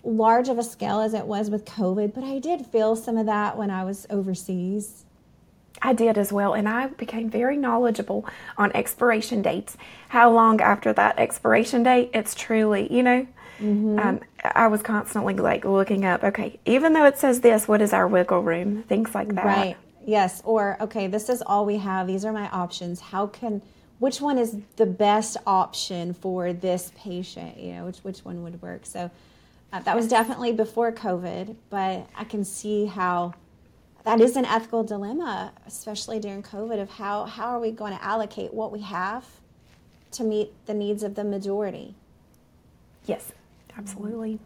large 0.04 0.50
of 0.50 0.58
a 0.58 0.64
scale 0.64 1.00
as 1.00 1.14
it 1.14 1.28
was 1.28 1.52
with 1.52 1.64
COVID, 1.66 2.12
but 2.12 2.24
I 2.24 2.40
did 2.40 2.66
feel 2.66 2.96
some 2.96 3.18
of 3.18 3.28
that 3.28 3.56
when 3.56 3.70
I 3.70 3.84
was 3.84 4.08
overseas. 4.10 5.06
I 5.82 5.94
did 5.94 6.18
as 6.18 6.32
well, 6.32 6.54
and 6.54 6.70
I 6.70 6.88
became 6.88 7.30
very 7.30 7.58
knowledgeable 7.58 8.26
on 8.58 8.72
expiration 8.74 9.42
dates. 9.42 9.78
How 10.10 10.32
long 10.32 10.62
after 10.62 10.94
that 10.94 11.18
expiration 11.18 11.84
date, 11.84 12.12
it's 12.14 12.36
truly, 12.36 12.92
you 12.94 13.04
know, 13.04 13.28
mm-hmm. 13.60 14.00
um, 14.00 14.20
I 14.56 14.68
was 14.68 14.82
constantly 14.82 15.34
like 15.36 15.66
looking 15.66 16.06
up, 16.06 16.24
okay, 16.24 16.60
even 16.66 16.94
though 16.94 17.06
it 17.06 17.18
says 17.18 17.42
this, 17.42 17.68
what 17.68 17.82
is 17.82 17.94
our 17.94 18.08
wiggle 18.08 18.42
room? 18.42 18.84
Things 18.84 19.16
like 19.16 19.34
that. 19.36 19.46
Right. 19.46 19.78
Yes. 20.06 20.42
Or, 20.46 20.78
okay, 20.82 21.08
this 21.08 21.30
is 21.30 21.42
all 21.42 21.66
we 21.66 21.78
have. 21.78 22.08
These 22.08 22.26
are 22.26 22.34
my 22.34 22.50
options. 22.50 23.00
How 23.00 23.28
can, 23.28 23.62
which 24.00 24.20
one 24.20 24.38
is 24.38 24.58
the 24.76 24.86
best 24.86 25.38
option 25.46 26.14
for 26.14 26.54
this 26.54 26.92
patient? 26.98 27.58
You 27.58 27.74
know, 27.74 27.86
which, 27.86 28.00
which 28.00 28.20
one 28.26 28.44
would 28.44 28.62
work? 28.62 28.86
So 28.86 29.12
uh, 29.72 29.80
that 29.82 29.96
was 29.96 30.08
definitely 30.08 30.54
before 30.54 30.92
COVID, 30.92 31.56
but 31.70 32.08
I 32.16 32.24
can 32.24 32.44
see 32.44 32.86
how 32.86 33.34
that 34.03 34.20
is 34.20 34.36
an 34.36 34.46
ethical 34.46 34.84
dilemma, 34.84 35.53
especially 35.67 36.20
during 36.20 36.43
COVID, 36.43 36.81
of 36.81 36.89
how, 36.89 37.25
how 37.25 37.48
are 37.50 37.60
we 37.60 37.72
going 37.72 37.96
to 37.96 38.03
allocate 38.03 38.53
what 38.53 38.72
we 38.72 38.81
have 38.81 39.25
to 40.12 40.24
meet 40.24 40.53
the 40.65 40.74
needs 40.74 41.03
of 41.03 41.15
the 41.15 41.24
majority? 41.24 41.96
Yes, 43.05 43.31
absolutely. 43.77 44.39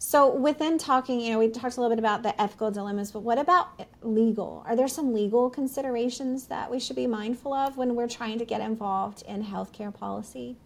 So, 0.00 0.32
within 0.32 0.78
talking, 0.78 1.20
you 1.20 1.32
know, 1.32 1.40
we 1.40 1.48
talked 1.48 1.76
a 1.76 1.80
little 1.80 1.94
bit 1.94 1.98
about 1.98 2.22
the 2.22 2.40
ethical 2.40 2.70
dilemmas, 2.70 3.10
but 3.10 3.20
what 3.20 3.36
about 3.36 3.68
legal? 4.02 4.62
Are 4.66 4.76
there 4.76 4.86
some 4.86 5.12
legal 5.12 5.50
considerations 5.50 6.46
that 6.46 6.70
we 6.70 6.78
should 6.78 6.94
be 6.94 7.08
mindful 7.08 7.52
of 7.52 7.76
when 7.76 7.96
we're 7.96 8.08
trying 8.08 8.38
to 8.38 8.44
get 8.44 8.60
involved 8.60 9.22
in 9.26 9.44
healthcare 9.44 9.92
policy? 9.92 10.56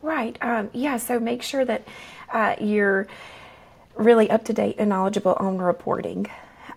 Right. 0.00 0.38
Um, 0.40 0.70
yeah. 0.72 0.96
So, 0.96 1.18
make 1.18 1.42
sure 1.42 1.64
that 1.64 1.82
uh, 2.32 2.54
you're 2.60 3.08
really 3.96 4.30
up 4.30 4.44
to 4.44 4.52
date 4.52 4.76
and 4.78 4.88
knowledgeable 4.88 5.36
on 5.40 5.58
reporting. 5.58 6.28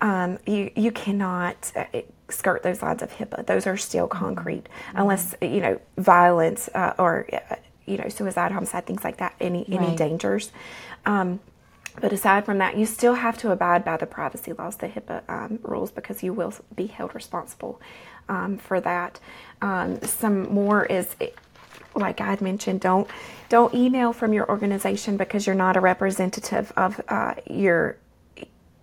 Um, 0.04 0.38
you 0.46 0.70
you 0.76 0.92
cannot 0.92 1.72
uh, 1.76 1.86
skirt 2.30 2.62
those 2.62 2.82
lines 2.82 3.02
of 3.02 3.10
HIPAA. 3.10 3.48
Those 3.48 3.66
are 3.66 3.78
still 3.78 4.08
concrete, 4.08 4.66
mm-hmm. 4.66 4.98
unless 4.98 5.34
you 5.42 5.62
know 5.62 5.80
violence 5.98 6.70
uh, 6.76 6.94
or 7.00 7.26
uh, 7.32 7.56
you 7.86 7.98
know 7.98 8.10
suicide, 8.10 8.52
homicide, 8.52 8.86
things 8.86 9.04
like 9.06 9.18
that. 9.18 9.34
Any 9.40 9.60
right. 9.60 9.82
any 9.82 9.96
dangers. 9.96 10.52
Um, 11.06 11.40
but 12.02 12.12
aside 12.12 12.44
from 12.44 12.58
that, 12.58 12.76
you 12.76 12.86
still 12.86 13.14
have 13.14 13.38
to 13.38 13.52
abide 13.52 13.86
by 13.86 13.98
the 13.98 14.08
privacy 14.08 14.52
laws, 14.52 14.76
the 14.76 14.90
HIPAA 14.90 15.22
um, 15.30 15.60
rules, 15.62 15.92
because 15.92 16.22
you 16.24 16.34
will 16.34 16.54
be 16.76 16.88
held 16.88 17.16
responsible 17.16 17.80
um, 18.28 18.58
for 18.58 18.82
that. 18.82 19.20
Um, 19.62 20.02
some 20.02 20.52
more 20.54 20.86
is 20.86 21.16
like 21.96 22.20
I 22.20 22.26
had 22.26 22.42
mentioned, 22.42 22.82
don't 22.82 23.08
don't 23.48 23.74
email 23.74 24.12
from 24.12 24.34
your 24.34 24.50
organization 24.50 25.16
because 25.16 25.46
you're 25.48 25.56
not 25.56 25.78
a 25.78 25.80
representative 25.80 26.74
of 26.76 27.00
uh, 27.08 27.36
your 27.50 27.98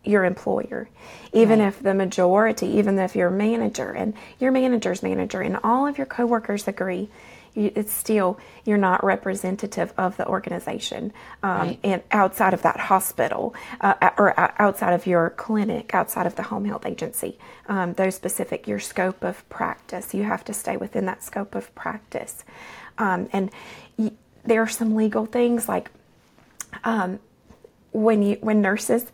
your 0.04 0.24
employer. 0.24 0.88
Even 1.32 1.60
right. 1.60 1.68
if 1.68 1.82
the 1.82 1.94
majority, 1.94 2.66
even 2.66 2.98
if 2.98 3.14
your 3.14 3.30
manager 3.30 3.90
and 3.90 4.14
your 4.38 4.50
manager's 4.50 5.02
manager 5.02 5.40
and 5.40 5.58
all 5.62 5.86
of 5.86 5.98
your 5.98 6.06
coworkers 6.06 6.66
agree, 6.66 7.08
you, 7.54 7.72
it's 7.74 7.92
still 7.92 8.38
you're 8.64 8.78
not 8.78 9.02
representative 9.02 9.92
of 9.98 10.16
the 10.16 10.26
organization 10.26 11.12
um, 11.42 11.60
right. 11.60 11.78
and 11.82 12.02
outside 12.12 12.54
of 12.54 12.62
that 12.62 12.78
hospital 12.78 13.54
uh, 13.80 14.10
or 14.16 14.34
outside 14.60 14.92
of 14.92 15.06
your 15.06 15.30
clinic 15.30 15.94
outside 15.94 16.26
of 16.26 16.36
the 16.36 16.44
home 16.44 16.64
health 16.64 16.86
agency 16.86 17.38
um, 17.68 17.92
those 17.94 18.14
specific 18.14 18.68
your 18.68 18.78
scope 18.78 19.24
of 19.24 19.48
practice 19.48 20.14
you 20.14 20.22
have 20.22 20.44
to 20.44 20.52
stay 20.52 20.76
within 20.76 21.06
that 21.06 21.22
scope 21.22 21.54
of 21.54 21.74
practice 21.74 22.44
um, 22.98 23.28
and 23.32 23.50
y- 23.96 24.12
there 24.44 24.62
are 24.62 24.68
some 24.68 24.94
legal 24.94 25.26
things 25.26 25.68
like 25.68 25.90
um, 26.84 27.18
when 27.92 28.22
you 28.22 28.36
when 28.40 28.60
nurses 28.62 29.10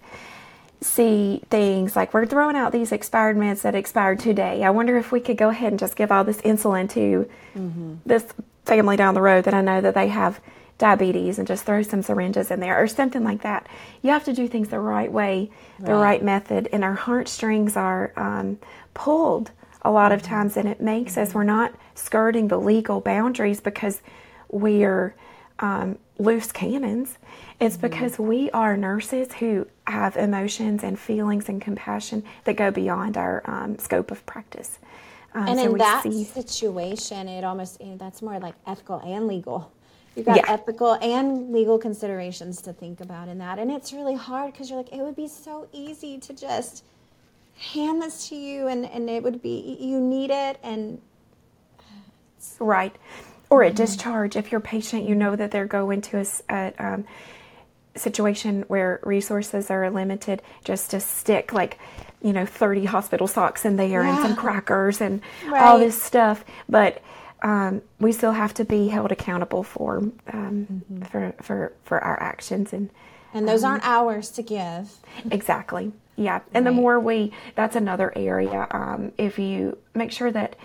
see 0.80 1.42
things 1.50 1.96
like 1.96 2.12
we're 2.12 2.26
throwing 2.26 2.56
out 2.56 2.72
these 2.72 2.92
expired 2.92 3.36
meds 3.36 3.62
that 3.62 3.74
expired 3.74 4.18
today. 4.18 4.62
I 4.62 4.70
wonder 4.70 4.98
if 4.98 5.10
we 5.10 5.20
could 5.20 5.36
go 5.36 5.48
ahead 5.48 5.72
and 5.72 5.78
just 5.78 5.96
give 5.96 6.12
all 6.12 6.24
this 6.24 6.40
insulin 6.42 6.88
to 6.90 7.28
mm-hmm. 7.56 7.94
this 8.04 8.26
family 8.64 8.96
down 8.96 9.14
the 9.14 9.22
road 9.22 9.44
that 9.44 9.54
I 9.54 9.62
know 9.62 9.80
that 9.80 9.94
they 9.94 10.08
have 10.08 10.40
diabetes 10.78 11.38
and 11.38 11.48
just 11.48 11.64
throw 11.64 11.82
some 11.82 12.02
syringes 12.02 12.50
in 12.50 12.60
there 12.60 12.80
or 12.80 12.86
something 12.86 13.24
like 13.24 13.42
that. 13.42 13.66
You 14.02 14.10
have 14.10 14.24
to 14.24 14.32
do 14.32 14.46
things 14.48 14.68
the 14.68 14.80
right 14.80 15.10
way, 15.10 15.50
the 15.78 15.92
right, 15.92 16.00
right 16.00 16.22
method, 16.22 16.68
and 16.72 16.84
our 16.84 16.94
heartstrings 16.94 17.76
are 17.76 18.12
um, 18.16 18.58
pulled 18.92 19.50
a 19.82 19.90
lot 19.90 20.12
of 20.12 20.20
mm-hmm. 20.22 20.34
times, 20.34 20.56
and 20.56 20.68
it 20.68 20.80
makes 20.80 21.12
mm-hmm. 21.12 21.22
us 21.22 21.34
we're 21.34 21.44
not 21.44 21.74
skirting 21.94 22.48
the 22.48 22.58
legal 22.58 23.00
boundaries 23.00 23.60
because 23.60 24.02
we 24.50 24.84
are 24.84 25.14
um, 25.60 25.98
loose 26.18 26.52
cannons. 26.52 27.16
It's 27.58 27.76
mm-hmm. 27.76 27.86
because 27.88 28.18
we 28.18 28.50
are 28.50 28.76
nurses 28.76 29.32
who 29.34 29.66
have 29.86 30.16
emotions 30.16 30.82
and 30.82 30.98
feelings 30.98 31.48
and 31.48 31.60
compassion 31.60 32.22
that 32.44 32.56
go 32.56 32.70
beyond 32.70 33.16
our 33.16 33.42
um, 33.46 33.78
scope 33.78 34.10
of 34.10 34.24
practice. 34.26 34.78
Um, 35.34 35.48
and 35.48 35.58
so 35.58 35.72
in 35.72 35.78
that 35.78 36.02
see... 36.02 36.24
situation, 36.24 37.28
it 37.28 37.44
almost 37.44 37.80
you 37.80 37.88
know, 37.88 37.96
that's 37.96 38.22
more 38.22 38.38
like 38.38 38.54
ethical 38.66 39.00
and 39.00 39.26
legal. 39.26 39.72
You've 40.14 40.24
got 40.24 40.36
yeah. 40.36 40.44
ethical 40.48 40.94
and 40.94 41.52
legal 41.52 41.78
considerations 41.78 42.62
to 42.62 42.72
think 42.72 43.02
about 43.02 43.28
in 43.28 43.36
that, 43.38 43.58
and 43.58 43.70
it's 43.70 43.92
really 43.92 44.14
hard 44.14 44.52
because 44.52 44.70
you're 44.70 44.78
like, 44.78 44.92
it 44.92 45.02
would 45.02 45.16
be 45.16 45.28
so 45.28 45.68
easy 45.72 46.18
to 46.18 46.32
just 46.32 46.84
hand 47.58 48.00
this 48.00 48.28
to 48.30 48.34
you, 48.34 48.66
and 48.68 48.86
and 48.86 49.10
it 49.10 49.22
would 49.22 49.42
be 49.42 49.76
you 49.78 50.00
need 50.00 50.30
it, 50.30 50.58
and 50.62 51.02
right, 52.58 52.96
or 53.50 53.62
a 53.62 53.66
mm-hmm. 53.66 53.76
discharge 53.76 54.36
if 54.36 54.50
your 54.50 54.60
patient, 54.60 55.06
you 55.06 55.14
know 55.14 55.36
that 55.36 55.50
they're 55.50 55.66
going 55.66 56.00
to 56.00 56.18
a, 56.18 56.26
a 56.48 56.72
um, 56.78 57.04
situation 57.96 58.64
where 58.68 59.00
resources 59.02 59.70
are 59.70 59.90
limited, 59.90 60.42
just 60.64 60.90
to 60.90 61.00
stick 61.00 61.52
like, 61.52 61.78
you 62.22 62.32
know, 62.32 62.46
30 62.46 62.84
hospital 62.84 63.26
socks 63.26 63.64
in 63.64 63.76
there 63.76 64.02
yeah. 64.02 64.14
and 64.14 64.26
some 64.26 64.36
crackers 64.36 65.00
and 65.00 65.20
right. 65.46 65.62
all 65.62 65.78
this 65.78 66.00
stuff. 66.00 66.44
But 66.68 67.02
um, 67.42 67.82
we 68.00 68.12
still 68.12 68.32
have 68.32 68.54
to 68.54 68.64
be 68.64 68.88
held 68.88 69.12
accountable 69.12 69.62
for 69.62 69.98
um, 69.98 70.12
mm-hmm. 70.90 71.02
for, 71.02 71.34
for 71.42 71.72
for 71.84 72.02
our 72.02 72.20
actions 72.20 72.72
and 72.72 72.90
and 73.34 73.46
those 73.46 73.64
um, 73.64 73.72
aren't 73.72 73.86
ours 73.86 74.30
to 74.32 74.42
give. 74.42 74.90
Exactly. 75.30 75.92
Yeah. 76.16 76.40
And 76.54 76.64
right. 76.64 76.70
the 76.70 76.80
more 76.80 76.98
we, 76.98 77.32
that's 77.54 77.76
another 77.76 78.10
area. 78.16 78.66
Um, 78.70 79.12
if 79.18 79.38
you 79.38 79.76
make 79.94 80.10
sure 80.10 80.30
that 80.32 80.56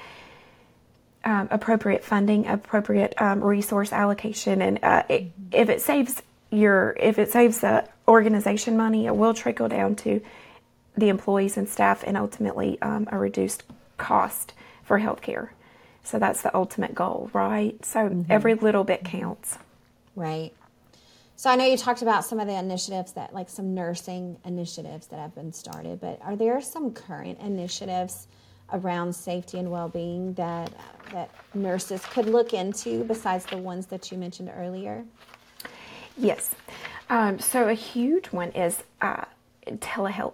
um, 1.26 1.50
appropriate 1.52 2.04
funding, 2.04 2.48
appropriate 2.48 3.14
um, 3.22 3.44
resource 3.44 3.92
allocation, 3.92 4.62
and 4.62 4.80
uh, 4.82 5.04
it, 5.10 5.24
mm-hmm. 5.24 5.50
if 5.52 5.70
it 5.70 5.82
saves 5.82 6.22
your 6.52 6.96
if 7.00 7.18
it 7.18 7.32
saves 7.32 7.62
the 7.62 7.88
organization 8.08 8.78
money, 8.78 9.08
it 9.08 9.16
will 9.16 9.34
trickle 9.34 9.70
down 9.70 9.96
to 9.98 10.22
the 10.98 11.10
employees 11.10 11.58
and 11.58 11.68
staff, 11.68 12.04
and 12.06 12.18
ultimately 12.18 12.80
um, 12.82 13.08
a 13.12 13.18
reduced 13.18 13.64
cost 13.98 14.54
for 14.84 15.00
healthcare. 15.00 15.50
So 16.04 16.20
that's 16.20 16.42
the 16.42 16.54
ultimate 16.56 16.94
goal, 16.94 17.30
right? 17.34 17.84
So 17.86 18.10
mm-hmm. 18.10 18.32
every 18.32 18.56
little 18.56 18.84
bit 18.84 19.06
counts. 19.06 19.58
Right. 20.16 20.54
So 21.38 21.50
I 21.50 21.56
know 21.56 21.66
you 21.66 21.78
talked 21.78 22.02
about 22.02 22.26
some 22.26 22.40
of 22.40 22.48
the 22.48 22.56
initiatives 22.56 23.14
that, 23.14 23.34
like 23.34 23.50
some 23.50 23.74
nursing 23.74 24.38
initiatives 24.46 25.08
that 25.08 25.20
have 25.20 25.34
been 25.34 25.54
started, 25.54 26.00
but 26.00 26.20
are 26.22 26.36
there 26.36 26.62
some 26.62 26.92
current 26.92 27.40
initiatives 27.40 28.28
around 28.74 29.14
safety 29.14 29.58
and 29.58 29.72
well-being 29.72 30.34
that 30.34 30.72
that 31.12 31.32
nurses 31.54 32.06
could 32.06 32.26
look 32.26 32.54
into 32.54 33.04
besides 33.06 33.46
the 33.48 33.58
ones 33.58 33.86
that 33.88 34.12
you 34.12 34.18
mentioned 34.18 34.52
earlier? 34.56 35.04
Yes. 36.18 36.56
Um, 37.10 37.40
so 37.40 37.68
a 37.68 37.74
huge 37.74 38.28
one 38.28 38.52
is 38.52 38.84
uh, 39.02 39.26
telehealth. 39.68 40.34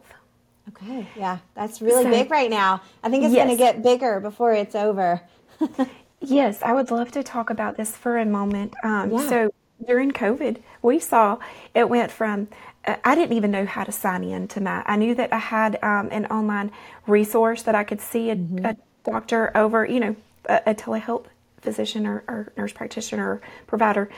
Okay. 0.70 1.08
Yeah, 1.16 1.40
that's 1.56 1.82
really 1.82 2.04
so, 2.04 2.10
big 2.10 2.30
right 2.30 2.50
now. 2.50 2.82
I 3.04 3.10
think 3.10 3.24
it's 3.24 3.34
yes. 3.34 3.46
going 3.46 3.58
to 3.58 3.64
get 3.64 3.82
bigger 3.82 4.20
before 4.20 4.54
it's 4.54 4.76
over. 4.76 5.22
yes, 6.20 6.62
I 6.62 6.74
would 6.74 6.92
love 6.92 7.12
to 7.12 7.24
talk 7.24 7.50
about 7.50 7.78
this 7.78 7.96
for 7.96 8.18
a 8.18 8.26
moment. 8.26 8.74
Um, 8.84 9.12
yeah. 9.12 9.30
So 9.30 9.54
during 9.86 10.12
COVID, 10.12 10.58
we 10.82 11.00
saw 11.00 11.38
it 11.74 11.88
went 11.88 12.12
from 12.12 12.50
uh, 12.88 12.96
I 13.04 13.16
didn't 13.16 13.36
even 13.36 13.52
know 13.52 13.66
how 13.66 13.84
to 13.84 13.92
sign 13.92 14.24
in 14.24 14.48
to 14.50 14.62
my. 14.62 14.82
I 14.86 14.96
knew 14.96 15.14
that 15.16 15.32
I 15.34 15.38
had 15.38 15.78
um, 15.84 16.10
an 16.12 16.26
online 16.28 16.72
resource 17.06 17.64
that 17.64 17.76
I 17.76 17.84
could 17.84 18.02
see 18.02 18.30
a, 18.30 18.36
mm-hmm. 18.36 18.66
a 18.66 18.78
doctor 19.04 19.56
over, 19.56 19.86
you 19.86 20.00
know, 20.00 20.16
a, 20.46 20.62
a 20.68 20.76
telehealth 20.76 21.26
physician 21.62 22.08
or, 22.08 22.24
or, 22.28 22.54
nurse 22.56 22.72
practitioner 22.72 23.30
or 23.30 23.42
provider, 23.68 24.10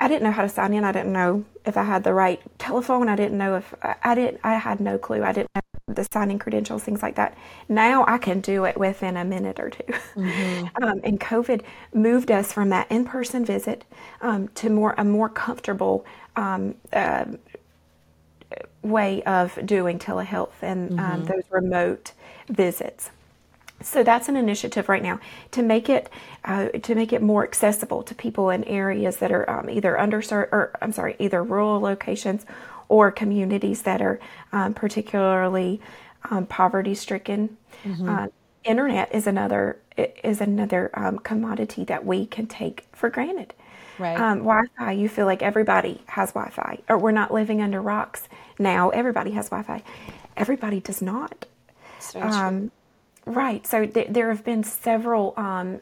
I 0.00 0.08
didn't 0.08 0.22
know 0.22 0.30
how 0.30 0.42
to 0.42 0.48
sign 0.48 0.72
in. 0.72 0.84
I 0.84 0.92
didn't 0.92 1.12
know 1.12 1.44
if 1.64 1.76
I 1.76 1.84
had 1.84 2.04
the 2.04 2.14
right 2.14 2.40
telephone. 2.58 3.08
I 3.08 3.16
didn't 3.16 3.38
know 3.38 3.56
if 3.56 3.74
I, 3.82 3.96
I 4.02 4.14
didn't. 4.14 4.40
I 4.44 4.54
had 4.54 4.80
no 4.80 4.98
clue. 4.98 5.22
I 5.22 5.32
didn't 5.32 5.50
know 5.54 5.60
the 5.88 6.06
signing 6.12 6.38
credentials, 6.38 6.82
things 6.84 7.02
like 7.02 7.16
that. 7.16 7.36
Now 7.68 8.04
I 8.06 8.18
can 8.18 8.40
do 8.40 8.64
it 8.64 8.78
within 8.78 9.16
a 9.16 9.24
minute 9.24 9.58
or 9.58 9.70
2 9.70 9.82
mm-hmm. 10.16 10.66
um, 10.82 11.00
and 11.02 11.18
COVID 11.18 11.62
moved 11.92 12.30
us 12.30 12.52
from 12.52 12.68
that 12.70 12.90
in-person 12.90 13.44
visit 13.44 13.84
um, 14.20 14.48
to 14.48 14.70
more 14.70 14.94
a 14.98 15.04
more 15.04 15.28
comfortable 15.28 16.04
um, 16.36 16.74
uh, 16.92 17.24
way 18.82 19.22
of 19.24 19.58
doing 19.64 19.98
telehealth 19.98 20.62
and 20.62 20.98
um, 20.98 20.98
mm-hmm. 20.98 21.24
those 21.24 21.44
remote 21.50 22.12
visits. 22.48 23.10
So 23.80 24.02
that's 24.02 24.28
an 24.28 24.36
initiative 24.36 24.88
right 24.88 25.02
now 25.02 25.20
to 25.52 25.62
make 25.62 25.88
it 25.88 26.10
uh, 26.44 26.68
to 26.68 26.94
make 26.94 27.12
it 27.12 27.22
more 27.22 27.44
accessible 27.44 28.02
to 28.02 28.14
people 28.14 28.50
in 28.50 28.64
areas 28.64 29.18
that 29.18 29.30
are 29.30 29.48
um, 29.48 29.70
either 29.70 29.96
underserved 29.98 30.48
or 30.50 30.72
I'm 30.82 30.92
sorry, 30.92 31.14
either 31.18 31.42
rural 31.44 31.80
locations 31.80 32.44
or 32.88 33.12
communities 33.12 33.82
that 33.82 34.02
are 34.02 34.18
um, 34.52 34.74
particularly 34.74 35.80
um, 36.30 36.46
poverty 36.46 36.94
stricken. 36.94 37.56
Mm-hmm. 37.84 38.08
Uh, 38.08 38.26
internet 38.64 39.14
is 39.14 39.26
another 39.26 39.78
is 39.96 40.40
another 40.40 40.90
um, 40.94 41.18
commodity 41.18 41.84
that 41.84 42.04
we 42.04 42.26
can 42.26 42.46
take 42.46 42.86
for 42.92 43.10
granted. 43.10 43.54
Right. 43.98 44.18
Um, 44.18 44.38
Wi-Fi, 44.38 44.92
you 44.92 45.08
feel 45.08 45.26
like 45.26 45.42
everybody 45.42 46.02
has 46.06 46.30
Wi-Fi, 46.30 46.78
or 46.88 46.98
we're 46.98 47.10
not 47.10 47.32
living 47.32 47.60
under 47.60 47.80
rocks 47.80 48.28
now. 48.58 48.90
Everybody 48.90 49.32
has 49.32 49.48
Wi-Fi. 49.48 49.82
Everybody 50.36 50.80
does 50.80 51.02
not. 51.02 51.46
Um, 52.14 52.70
right. 53.34 53.66
So 53.66 53.86
th- 53.86 54.08
there 54.10 54.28
have 54.28 54.44
been 54.44 54.62
several, 54.64 55.34
um, 55.36 55.80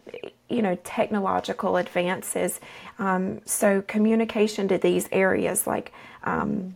you 0.48 0.62
know, 0.62 0.76
technological 0.84 1.76
advances. 1.76 2.60
Um, 2.98 3.40
so 3.44 3.82
communication 3.82 4.68
to 4.68 4.78
these 4.78 5.08
areas, 5.12 5.66
like 5.66 5.92
um, 6.24 6.74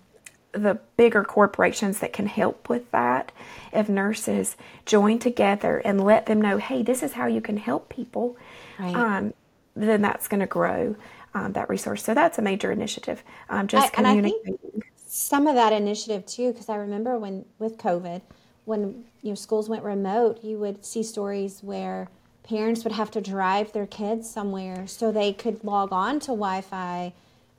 the 0.52 0.78
bigger 0.96 1.24
corporations 1.24 2.00
that 2.00 2.12
can 2.12 2.26
help 2.26 2.68
with 2.68 2.90
that, 2.90 3.32
if 3.72 3.88
nurses 3.88 4.56
join 4.86 5.18
together 5.18 5.78
and 5.78 6.02
let 6.02 6.26
them 6.26 6.40
know, 6.40 6.56
hey, 6.58 6.82
this 6.82 7.02
is 7.02 7.12
how 7.12 7.26
you 7.26 7.40
can 7.40 7.56
help 7.56 7.88
people, 7.88 8.36
right. 8.78 8.94
um, 8.94 9.34
then 9.76 10.02
that's 10.02 10.26
going 10.28 10.40
to 10.40 10.46
grow 10.46 10.96
um, 11.34 11.52
that 11.52 11.68
resource. 11.68 12.02
So 12.02 12.14
that's 12.14 12.38
a 12.38 12.42
major 12.42 12.72
initiative. 12.72 13.22
Um, 13.48 13.68
just 13.68 13.86
I, 13.86 13.90
communicating. 13.90 14.82
some 14.96 15.46
of 15.46 15.54
that 15.54 15.72
initiative 15.72 16.26
too, 16.26 16.52
because 16.52 16.68
I 16.68 16.76
remember 16.76 17.18
when 17.18 17.44
with 17.58 17.78
COVID, 17.78 18.22
when 18.70 19.04
you 19.20 19.30
know 19.30 19.34
schools 19.34 19.68
went 19.68 19.82
remote, 19.82 20.42
you 20.42 20.56
would 20.58 20.84
see 20.84 21.02
stories 21.02 21.62
where 21.62 22.08
parents 22.44 22.84
would 22.84 22.92
have 22.92 23.10
to 23.10 23.20
drive 23.20 23.72
their 23.72 23.86
kids 23.86 24.30
somewhere 24.30 24.86
so 24.86 25.12
they 25.12 25.32
could 25.32 25.62
log 25.62 25.92
on 25.92 26.18
to 26.20 26.28
Wi-Fi 26.28 27.12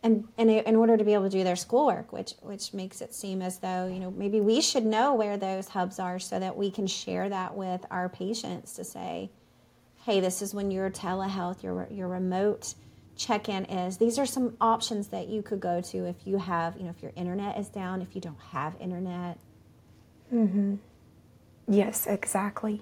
and, 0.04 0.28
and 0.38 0.50
in 0.50 0.76
order 0.76 0.98
to 0.98 1.04
be 1.04 1.14
able 1.14 1.26
to 1.26 1.30
do 1.30 1.44
their 1.44 1.56
schoolwork, 1.56 2.12
which 2.12 2.34
which 2.42 2.74
makes 2.74 3.02
it 3.02 3.14
seem 3.14 3.42
as 3.42 3.60
though 3.60 3.88
you 3.88 4.00
know 4.00 4.10
maybe 4.10 4.42
we 4.42 4.62
should 4.62 4.86
know 4.86 5.14
where 5.14 5.38
those 5.38 5.68
hubs 5.68 6.00
are 6.00 6.18
so 6.18 6.40
that 6.40 6.58
we 6.58 6.72
can 6.72 6.88
share 6.88 7.30
that 7.30 7.56
with 7.56 7.86
our 7.92 8.10
patients 8.10 8.74
to 8.74 8.84
say, 8.84 9.30
hey, 10.06 10.20
this 10.20 10.42
is 10.42 10.56
when 10.56 10.72
your 10.72 10.90
telehealth, 10.90 11.62
your 11.62 11.88
your 11.92 12.08
remote 12.08 12.74
check-in 13.18 13.66
is. 13.66 13.98
These 13.98 14.18
are 14.18 14.26
some 14.26 14.58
options 14.60 15.10
that 15.10 15.28
you 15.28 15.44
could 15.44 15.60
go 15.60 15.82
to 15.82 16.06
if 16.06 16.16
you 16.26 16.38
have 16.38 16.78
you 16.78 16.84
know 16.84 16.90
if 16.90 17.04
your 17.04 17.12
internet 17.16 17.60
is 17.60 17.68
down, 17.68 18.02
if 18.02 18.16
you 18.16 18.22
don't 18.22 18.40
have 18.52 18.74
internet. 18.80 19.38
Mm-hmm. 20.34 20.76
Yes, 21.68 22.08
exactly 22.08 22.82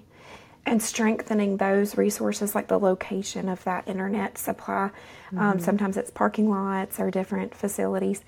and 0.66 0.82
strengthening 0.82 1.56
those 1.56 1.96
resources 1.96 2.54
like 2.54 2.68
the 2.68 2.78
location 2.78 3.48
of 3.48 3.62
that 3.64 3.88
internet 3.88 4.38
supply. 4.38 4.84
Um, 4.84 4.90
mm-hmm. 4.90 5.38
Um, 5.38 5.58
sometimes 5.60 5.96
it's 5.96 6.10
parking 6.10 6.50
lots 6.50 7.00
or 7.00 7.10
different 7.10 7.54
facilities. 7.54 8.22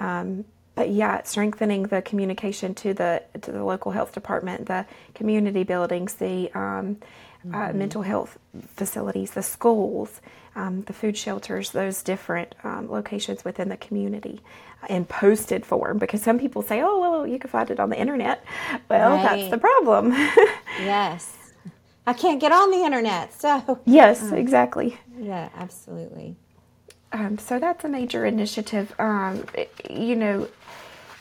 Um, 0.00 0.44
but 0.74 0.90
yeah, 0.90 1.22
strengthening 1.22 1.84
the 1.84 2.02
communication 2.02 2.74
to 2.76 2.94
the 2.94 3.22
to 3.40 3.52
the 3.52 3.62
local 3.62 3.92
health 3.92 4.12
department, 4.12 4.66
the 4.66 4.86
community 5.14 5.62
buildings, 5.62 6.14
the 6.14 6.50
um, 6.52 6.96
mm-hmm. 7.46 7.54
uh, 7.54 7.72
mental 7.72 8.02
health 8.02 8.38
facilities, 8.74 9.32
the 9.32 9.42
schools, 9.42 10.20
um, 10.56 10.82
the 10.82 10.92
food 10.92 11.16
shelters, 11.16 11.70
those 11.70 12.02
different 12.02 12.54
um, 12.62 12.90
locations 12.90 13.44
within 13.44 13.68
the 13.68 13.76
community 13.76 14.40
in 14.88 15.04
posted 15.04 15.64
form. 15.66 15.98
Because 15.98 16.22
some 16.22 16.38
people 16.38 16.62
say, 16.62 16.80
"Oh, 16.82 17.00
well, 17.00 17.26
you 17.26 17.38
can 17.38 17.50
find 17.50 17.70
it 17.70 17.80
on 17.80 17.90
the 17.90 17.98
internet." 17.98 18.44
Well, 18.88 19.16
right. 19.16 19.22
that's 19.22 19.50
the 19.50 19.58
problem. 19.58 20.10
yes. 20.78 21.36
I 22.06 22.12
can't 22.12 22.40
get 22.40 22.52
on 22.52 22.70
the 22.70 22.84
internet. 22.84 23.32
So 23.32 23.80
yes, 23.84 24.22
um, 24.22 24.34
exactly. 24.34 24.98
Yeah, 25.18 25.48
absolutely. 25.56 26.36
Um, 27.12 27.38
so 27.38 27.58
that's 27.58 27.84
a 27.84 27.88
major 27.88 28.26
initiative. 28.26 28.94
Um, 28.98 29.46
you 29.88 30.16
know, 30.16 30.48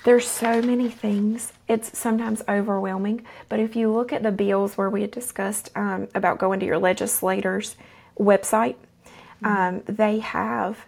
there's 0.04 0.28
so 0.28 0.62
many 0.62 0.89
things. 0.89 1.54
It's 1.68 1.98
sometimes 1.98 2.42
overwhelming. 2.48 3.26
But 3.50 3.60
if 3.60 3.76
you 3.76 3.92
look 3.92 4.12
at 4.12 4.24
the 4.24 4.32
bills 4.32 4.78
where 4.78 4.89
we 4.89 5.02
had 5.02 5.12
discussed 5.12 5.70
um, 5.76 6.08
about 6.13 6.39
going 6.39 6.60
to 6.60 6.66
your 6.66 6.80
legislators' 6.80 7.76
website, 8.20 8.76
mm-hmm. 8.76 9.46
Um, 9.46 9.84
they 9.86 10.20
have 10.20 10.86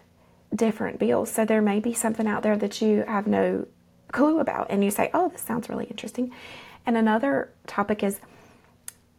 different 0.54 0.97
bills. 0.97 1.32
So 1.32 1.43
there 1.43 1.62
may 1.62 1.82
be 1.82 1.93
something 1.93 2.28
out 2.28 2.41
there 2.43 2.58
that 2.58 2.82
you 2.82 3.04
have 3.06 3.28
no 3.28 3.67
clue 4.12 4.39
about, 4.39 4.67
and 4.69 4.84
you 4.84 4.91
say, 4.91 5.10
"Oh, 5.13 5.28
this 5.30 5.41
sounds 5.41 5.67
really 5.67 5.86
interesting." 5.86 6.32
And 6.86 6.95
another 6.95 7.49
topic 7.67 8.01
is 8.01 8.19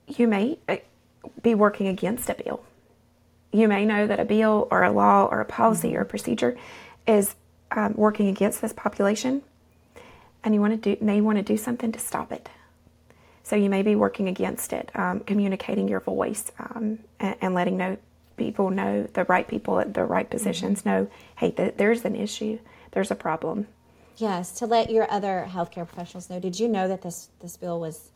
you 0.06 0.26
may 0.26 0.58
uh, 0.68 0.76
be 1.42 1.54
working 1.54 1.86
against 1.86 2.30
a 2.30 2.34
bill. 2.34 2.62
You 3.52 3.68
may 3.68 3.84
know 3.84 4.06
that 4.06 4.20
a 4.20 4.24
bill 4.24 4.68
or 4.70 4.84
a 4.84 4.92
law 4.92 5.26
or 5.26 5.40
a 5.40 5.44
policy 5.44 5.96
or 5.96 6.02
a 6.02 6.06
procedure 6.06 6.56
is 7.06 7.34
um, 7.70 7.94
working 7.94 8.28
against 8.28 8.60
this 8.62 8.72
population, 8.72 9.42
and 10.46 10.54
you 10.54 10.60
want 10.60 10.80
to 10.80 10.96
do 10.96 11.04
may 11.04 11.20
want 11.20 11.36
to 11.36 11.42
do 11.42 11.56
something 11.56 11.92
to 11.92 11.98
stop 11.98 12.32
it. 12.32 12.48
So 13.42 13.56
you 13.56 13.68
may 13.68 13.82
be 13.82 13.94
working 13.94 14.28
against 14.28 14.72
it, 14.72 14.90
um, 14.94 15.20
communicating 15.20 15.88
your 15.88 16.00
voice 16.00 16.50
um, 16.58 17.00
and, 17.20 17.36
and, 17.40 17.54
letting 17.54 17.76
know 17.76 17.96
people 18.36 18.70
know 18.70 19.04
the 19.12 19.24
right 19.24 19.46
people 19.46 19.78
at 19.78 19.94
the 19.94 20.04
right 20.04 20.28
positions 20.28 20.80
mm-hmm. 20.80 20.88
know, 20.88 21.10
hey, 21.36 21.50
th- 21.52 21.74
there's 21.76 22.04
an 22.04 22.16
issue, 22.16 22.58
there's 22.92 23.10
a 23.10 23.14
problem. 23.14 23.68
Yes, 24.16 24.52
to 24.58 24.66
let 24.66 24.90
your 24.90 25.10
other 25.10 25.46
healthcare 25.48 25.86
professionals 25.86 26.30
know. 26.30 26.40
Did 26.40 26.58
you 26.58 26.68
know 26.68 26.88
that 26.88 27.02
this 27.02 27.28
this 27.40 27.56
bill 27.56 27.78
was 27.78 28.10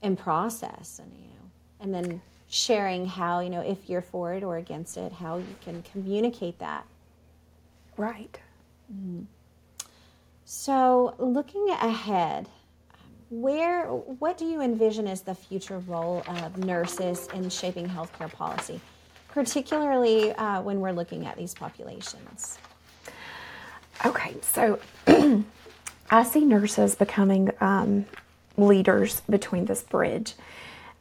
in 0.00 0.16
process 0.16 1.00
and 1.02 1.10
you 1.16 1.28
know 1.28 1.50
and 1.80 1.94
then 1.94 2.20
sharing 2.48 3.06
how 3.06 3.40
you 3.40 3.50
know 3.50 3.60
if 3.60 3.88
you're 3.88 4.02
for 4.02 4.34
it 4.34 4.44
or 4.44 4.58
against 4.58 4.96
it 4.96 5.10
how 5.12 5.38
you 5.38 5.56
can 5.64 5.82
communicate 5.82 6.58
that 6.58 6.86
right 7.96 8.38
mm-hmm. 8.92 9.22
So 10.44 11.14
looking 11.18 11.68
ahead 11.70 12.48
where 13.30 13.86
what 13.86 14.38
do 14.38 14.44
you 14.44 14.60
envision 14.60 15.06
as 15.06 15.22
the 15.22 15.34
future 15.34 15.78
role 15.80 16.22
of 16.28 16.58
nurses 16.58 17.28
in 17.34 17.48
shaping 17.48 17.88
healthcare 17.88 18.30
policy 18.30 18.80
particularly 19.28 20.32
uh, 20.32 20.60
when 20.62 20.80
we're 20.80 20.92
looking 20.92 21.26
at 21.26 21.36
these 21.36 21.54
populations 21.54 22.58
okay 24.04 24.34
so 24.42 24.78
i 26.10 26.22
see 26.22 26.44
nurses 26.44 26.94
becoming 26.94 27.50
um, 27.60 28.04
leaders 28.56 29.22
between 29.28 29.64
this 29.66 29.82
bridge, 29.82 30.34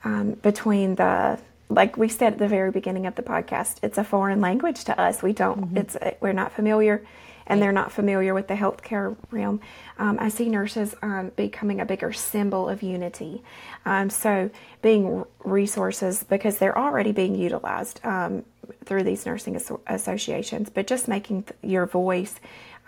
um, 0.03 0.31
between 0.33 0.95
the 0.95 1.39
like 1.69 1.97
we 1.97 2.07
said 2.07 2.33
at 2.33 2.39
the 2.39 2.47
very 2.47 2.69
beginning 2.69 3.07
of 3.07 3.15
the 3.15 3.23
podcast, 3.23 3.77
it's 3.81 3.97
a 3.97 4.03
foreign 4.03 4.41
language 4.41 4.83
to 4.83 4.99
us. 4.99 5.23
We 5.23 5.33
don't. 5.33 5.73
Mm-hmm. 5.73 5.77
It's 5.77 5.97
we're 6.21 6.33
not 6.33 6.51
familiar, 6.51 7.03
and 7.47 7.61
they're 7.61 7.71
not 7.71 7.91
familiar 7.91 8.33
with 8.33 8.47
the 8.47 8.53
healthcare 8.55 9.15
realm. 9.31 9.61
Um, 9.97 10.17
I 10.19 10.29
see 10.29 10.49
nurses 10.49 10.95
um, 11.01 11.31
becoming 11.35 11.81
a 11.81 11.85
bigger 11.85 12.13
symbol 12.13 12.69
of 12.69 12.81
unity. 12.81 13.43
Um, 13.85 14.09
so 14.09 14.49
being 14.81 15.25
resources 15.43 16.23
because 16.23 16.57
they're 16.57 16.77
already 16.77 17.11
being 17.11 17.35
utilized 17.35 17.99
um, 18.05 18.43
through 18.85 19.03
these 19.03 19.25
nursing 19.25 19.59
associations, 19.87 20.69
but 20.69 20.87
just 20.87 21.07
making 21.07 21.43
th- 21.43 21.57
your 21.61 21.85
voice 21.85 22.39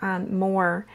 um, 0.02 0.38
more 0.38 0.86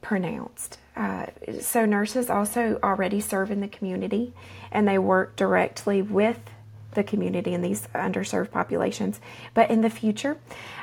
pronounced. 0.00 0.78
Uh, 0.96 1.26
so, 1.60 1.86
nurses 1.86 2.28
also 2.28 2.78
already 2.82 3.20
serve 3.20 3.50
in 3.50 3.60
the 3.60 3.68
community 3.68 4.34
and 4.70 4.86
they 4.86 4.98
work 4.98 5.36
directly 5.36 6.02
with 6.02 6.38
the 6.92 7.04
community 7.04 7.54
and 7.54 7.64
these 7.64 7.88
underserved 7.94 8.50
populations. 8.50 9.20
But 9.54 9.70
in 9.70 9.80
the 9.80 9.90
future, 9.90 10.38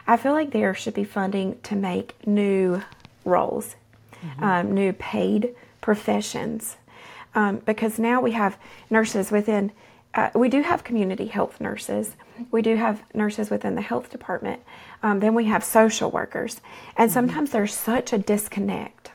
I 0.05 0.17
feel 0.17 0.33
like 0.33 0.51
there 0.51 0.73
should 0.73 0.93
be 0.93 1.03
funding 1.03 1.59
to 1.63 1.75
make 1.75 2.15
new 2.25 2.81
roles, 3.25 3.75
mm-hmm. 4.13 4.43
um, 4.43 4.71
new 4.73 4.93
paid 4.93 5.55
professions. 5.81 6.77
Um, 7.35 7.57
because 7.65 7.99
now 7.99 8.21
we 8.21 8.31
have 8.31 8.57
nurses 8.89 9.31
within, 9.31 9.71
uh, 10.13 10.29
we 10.33 10.49
do 10.49 10.61
have 10.61 10.83
community 10.83 11.27
health 11.27 11.61
nurses, 11.61 12.15
we 12.51 12.61
do 12.61 12.75
have 12.75 13.03
nurses 13.13 13.49
within 13.49 13.75
the 13.75 13.81
health 13.81 14.09
department, 14.09 14.61
um, 15.03 15.19
then 15.19 15.35
we 15.35 15.45
have 15.45 15.63
social 15.63 16.09
workers. 16.09 16.61
And 16.95 17.09
mm-hmm. 17.09 17.13
sometimes 17.13 17.51
there's 17.51 17.73
such 17.73 18.13
a 18.13 18.17
disconnect 18.17 19.11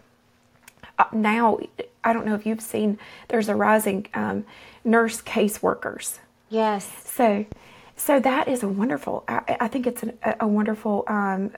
uh, 0.99 1.05
now, 1.13 1.59
I 2.05 2.13
don't 2.13 2.27
know 2.27 2.35
if 2.35 2.47
you've 2.47 2.61
seen, 2.61 2.99
there's 3.29 3.49
a 3.49 3.55
rising 3.55 4.07
um, 4.15 4.45
nurse 4.85 5.23
caseworkers. 5.23 6.19
Yes. 6.53 6.87
So, 7.07 7.47
so 7.97 8.21
that 8.21 8.47
is 8.47 8.63
a 8.63 8.69
wonderful. 8.69 9.25
I, 9.27 9.57
I 9.59 9.69
think 9.69 9.87
it's 9.87 10.03
an, 10.03 10.19
a 10.39 10.47
wonderful 10.47 11.05
um, 11.07 11.53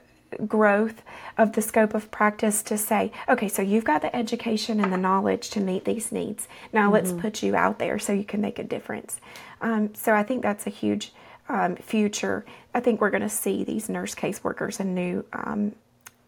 growth 0.47 1.01
of 1.37 1.51
the 1.51 1.61
scope 1.61 1.93
of 1.93 2.09
practice 2.11 2.63
to 2.63 2.77
say, 2.77 3.11
okay, 3.27 3.49
so 3.49 3.61
you've 3.61 3.83
got 3.83 4.01
the 4.01 4.15
education 4.15 4.79
and 4.79 4.93
the 4.93 4.97
knowledge 4.97 5.49
to 5.49 5.59
meet 5.59 5.83
these 5.83 6.13
needs. 6.13 6.47
Now 6.71 6.89
let's 6.89 7.11
put 7.11 7.43
you 7.43 7.57
out 7.57 7.77
there 7.77 7.99
so 7.99 8.13
you 8.13 8.23
can 8.23 8.39
make 8.39 8.57
a 8.57 8.63
difference. 8.63 9.19
Um, 9.59 9.93
so 9.93 10.13
I 10.13 10.23
think 10.23 10.41
that's 10.41 10.65
a 10.65 10.69
huge 10.69 11.11
um, 11.49 11.75
future. 11.75 12.45
I 12.73 12.79
think 12.79 13.01
we're 13.01 13.09
going 13.09 13.21
to 13.21 13.29
see 13.29 13.65
these 13.65 13.89
nurse 13.89 14.15
caseworkers 14.15 14.79
and 14.79 14.95
new 14.95 15.25
um, 15.33 15.75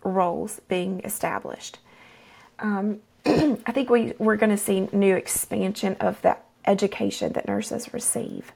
roles 0.04 0.60
being 0.68 1.00
established. 1.06 1.80
Um, 2.60 3.00
I 3.26 3.72
think 3.72 3.90
we, 3.90 4.12
we're 4.20 4.36
going 4.36 4.50
to 4.50 4.58
see 4.58 4.90
new 4.92 5.16
expansion 5.16 5.96
of 6.02 6.22
the 6.22 6.38
education 6.68 7.34
that 7.34 7.48
nurses 7.48 7.94
receive 7.94 8.52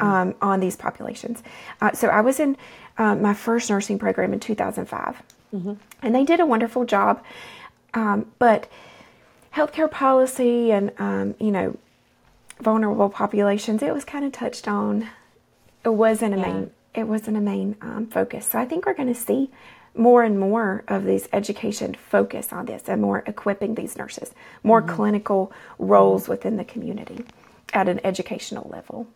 um, 0.00 0.34
on 0.40 0.60
these 0.60 0.76
populations. 0.76 1.42
Uh, 1.80 1.92
so 1.92 2.08
I 2.08 2.20
was 2.20 2.38
in 2.38 2.56
uh, 2.98 3.14
my 3.16 3.34
first 3.34 3.68
nursing 3.70 3.98
program 3.98 4.32
in 4.32 4.40
2005, 4.40 5.22
and 6.02 6.14
they 6.14 6.24
did 6.24 6.40
a 6.40 6.46
wonderful 6.46 6.84
job. 6.84 7.22
Um, 7.94 8.26
but 8.38 8.68
healthcare 9.54 9.90
policy 9.90 10.72
and 10.72 10.90
um, 10.98 11.34
you 11.40 11.50
know 11.50 11.76
vulnerable 12.60 13.08
populations, 13.08 13.82
it 13.82 13.92
was 13.94 14.04
kind 14.04 14.24
of 14.24 14.32
touched 14.32 14.68
on. 14.68 15.08
It 15.84 15.90
wasn't 15.94 16.34
a 16.34 16.38
Yeah. 16.38 16.42
main. 16.52 16.70
It 16.94 17.08
wasn't 17.08 17.36
a 17.36 17.40
main 17.40 17.76
um, 17.82 18.06
focus. 18.06 18.46
So 18.46 18.58
I 18.58 18.64
think 18.66 18.86
we're 18.86 18.94
going 18.94 19.12
to 19.12 19.20
see 19.20 19.50
more 19.96 20.22
and 20.24 20.38
more 20.40 20.82
of 20.88 21.04
these 21.04 21.28
education 21.32 21.94
focus 21.94 22.52
on 22.52 22.66
this 22.66 22.88
and 22.88 23.00
more 23.02 23.22
equipping 23.26 23.74
these 23.74 23.96
nurses, 23.96 24.32
more 24.62 24.80
clinical 24.82 25.52
roles 25.78 26.28
within 26.28 26.56
the 26.56 26.64
community 26.64 27.24
at 27.72 27.88
an 27.88 28.00
educational 28.04 28.68
level. 28.70 29.06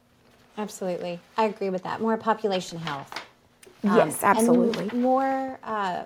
Absolutely. 0.57 1.21
I 1.37 1.45
agree 1.45 1.71
with 1.71 1.85
that. 1.85 2.01
More 2.01 2.17
population 2.17 2.79
health. 2.79 3.13
yes, 3.83 4.23
Um, 4.23 4.29
and 4.29 4.39
absolutely. 4.39 4.99
more, 4.99 5.59
uh, 5.63 6.05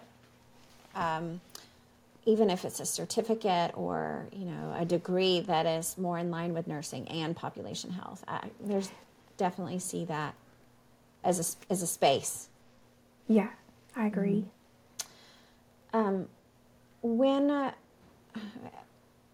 um, 0.95 1.41
even 2.27 2.51
if 2.51 2.65
it's 2.65 2.79
a 2.79 2.87
certificate 2.87 3.73
or 3.75 4.27
you 4.33 4.45
know 4.45 4.75
a 4.79 4.85
degree 4.85 5.41
that 5.41 5.67
is 5.67 5.97
more 5.99 6.19
in 6.19 6.31
line 6.31 6.53
with 6.55 6.67
nursing 6.69 7.09
and 7.09 7.35
population 7.35 7.91
health. 7.91 8.23
I, 8.29 8.49
there's 8.61 8.91
definitely 9.39 9.79
see 9.79 10.05
that 10.05 10.35
as 11.25 11.41
a 11.69 11.73
as 11.73 11.83
a 11.83 11.87
space. 11.87 12.49
yeah, 13.27 13.49
I 13.97 14.07
agree. 14.07 14.45
Um, 15.95 16.29
when 17.03 17.51
uh, 17.51 17.73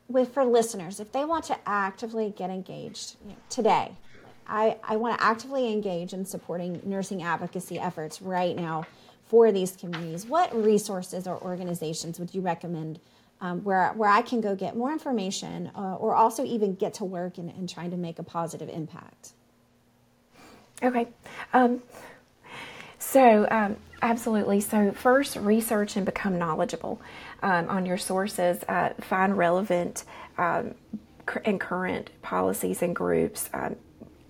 with 0.08 0.32
for 0.32 0.44
listeners, 0.44 1.00
if 1.00 1.12
they 1.12 1.24
want 1.24 1.44
to 1.44 1.56
actively 1.66 2.34
get 2.36 2.50
engaged 2.50 3.16
you 3.22 3.30
know, 3.30 3.36
today, 3.50 3.92
I, 4.46 4.78
I 4.82 4.96
want 4.96 5.18
to 5.18 5.24
actively 5.24 5.70
engage 5.70 6.14
in 6.14 6.24
supporting 6.24 6.80
nursing 6.84 7.22
advocacy 7.22 7.78
efforts 7.78 8.22
right 8.22 8.56
now 8.56 8.86
for 9.26 9.52
these 9.52 9.72
communities. 9.72 10.24
What 10.24 10.54
resources 10.54 11.26
or 11.26 11.38
organizations 11.42 12.18
would 12.18 12.34
you 12.34 12.40
recommend 12.40 12.98
um, 13.40 13.62
where 13.62 13.92
where 13.92 14.10
I 14.10 14.22
can 14.22 14.40
go 14.40 14.56
get 14.56 14.74
more 14.76 14.90
information 14.90 15.70
uh, 15.76 15.94
or 15.96 16.14
also 16.14 16.44
even 16.44 16.74
get 16.74 16.94
to 16.94 17.04
work 17.04 17.38
and, 17.38 17.50
and 17.50 17.68
trying 17.68 17.90
to 17.90 17.96
make 17.96 18.18
a 18.18 18.22
positive 18.22 18.68
impact? 18.68 19.32
Okay. 20.82 21.08
Um, 21.52 21.82
so, 22.98 23.46
um, 23.50 23.76
absolutely. 24.02 24.60
So, 24.60 24.92
first, 24.92 25.36
research 25.36 25.96
and 25.96 26.04
become 26.04 26.38
knowledgeable 26.38 27.00
um, 27.42 27.68
on 27.68 27.86
your 27.86 27.98
sources. 27.98 28.62
Uh, 28.68 28.90
find 29.00 29.36
relevant 29.36 30.04
um, 30.36 30.74
cur- 31.26 31.42
and 31.44 31.60
current 31.60 32.10
policies 32.22 32.82
and 32.82 32.94
groups. 32.94 33.48
Um, 33.52 33.76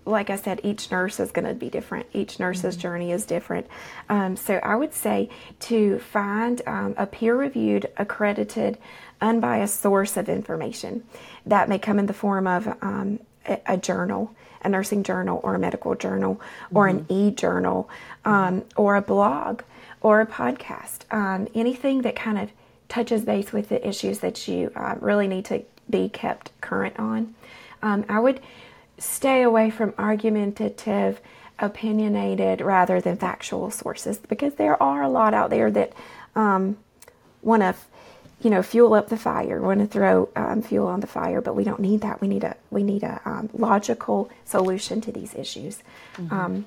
like 0.05 0.31
I 0.31 0.37
said, 0.37 0.61
each 0.65 0.91
nurse 0.91 1.21
is 1.21 1.31
going 1.31 1.47
to 1.47 1.53
be 1.53 1.69
different. 1.69 2.07
Each 2.15 2.41
nurse's 2.41 2.77
journey 2.77 3.13
is 3.13 3.27
different. 3.27 3.67
Um, 4.09 4.37
so, 4.37 4.55
I 4.63 4.75
would 4.75 4.95
say 4.95 5.29
to 5.61 5.99
find 5.99 6.63
um, 6.67 6.95
a 6.97 7.07
peer 7.07 7.37
reviewed, 7.37 7.91
accredited, 7.99 8.79
unbiased 9.21 9.81
source 9.81 10.17
of 10.17 10.29
information 10.29 11.05
that 11.45 11.69
may 11.69 11.79
come 11.79 11.99
in 11.99 12.07
the 12.07 12.15
form 12.15 12.47
of 12.47 12.69
um, 12.83 13.21
a, 13.47 13.61
a 13.67 13.77
journal 13.77 14.35
a 14.63 14.69
nursing 14.69 15.03
journal 15.03 15.41
or 15.43 15.55
a 15.55 15.59
medical 15.59 15.95
journal 15.95 16.41
or 16.73 16.89
an 16.89 17.07
e-journal 17.09 17.89
um, 18.25 18.65
or 18.77 18.97
a 18.97 19.03
blog 19.03 19.63
or 20.01 20.21
a 20.21 20.27
podcast 20.27 21.03
um, 21.13 21.49
anything 21.55 22.03
that 22.03 22.17
kind 22.17 22.39
of 22.39 22.51
touches 22.89 23.25
base 23.25 23.53
with 23.53 23.69
the 23.69 23.87
issues 23.87 24.21
that 24.21 24.49
you 24.49 24.71
uh, 24.75 24.97
really 25.01 25.29
need 25.29 25.45
to 25.47 25.63
be 25.89 26.09
kept 26.09 26.51
current 26.61 26.99
on. 26.99 27.35
Um, 27.83 28.05
i 28.09 28.19
would 28.19 28.41
stay 28.99 29.43
away 29.43 29.71
from 29.71 29.95
argumentative 29.97 31.21
opinionated 31.61 32.61
rather 32.61 33.01
than 33.01 33.17
factual 33.17 33.71
sources 33.71 34.19
because 34.19 34.55
there 34.55 34.81
are 34.83 35.03
a 35.03 35.09
lot 35.09 35.35
out 35.35 35.51
there 35.51 35.71
that 35.71 35.93
um, 36.37 36.77
want 37.43 37.63
to 37.63 37.75
you 38.41 38.51
know 38.51 38.63
fuel 38.63 38.95
up 38.95 39.09
the 39.09 39.17
fire 39.17 39.61
want 39.61 39.81
to 39.81 39.87
throw 39.87 40.29
um, 40.37 40.63
fuel 40.63 40.87
on 40.87 41.01
the 41.01 41.07
fire 41.07 41.41
but 41.41 41.55
we 41.55 41.65
don't 41.65 41.81
need 41.81 42.01
that. 42.03 42.21
We 42.21 42.29
need 42.29 42.45
a 42.45 42.57
we 42.71 42.83
need 42.83 43.03
a 43.03 43.21
um, 43.25 43.51
logical 43.53 44.31
solution 44.45 45.01
to 45.03 45.13
these 45.13 45.35
issues. 45.35 45.83
Um, 46.31 46.67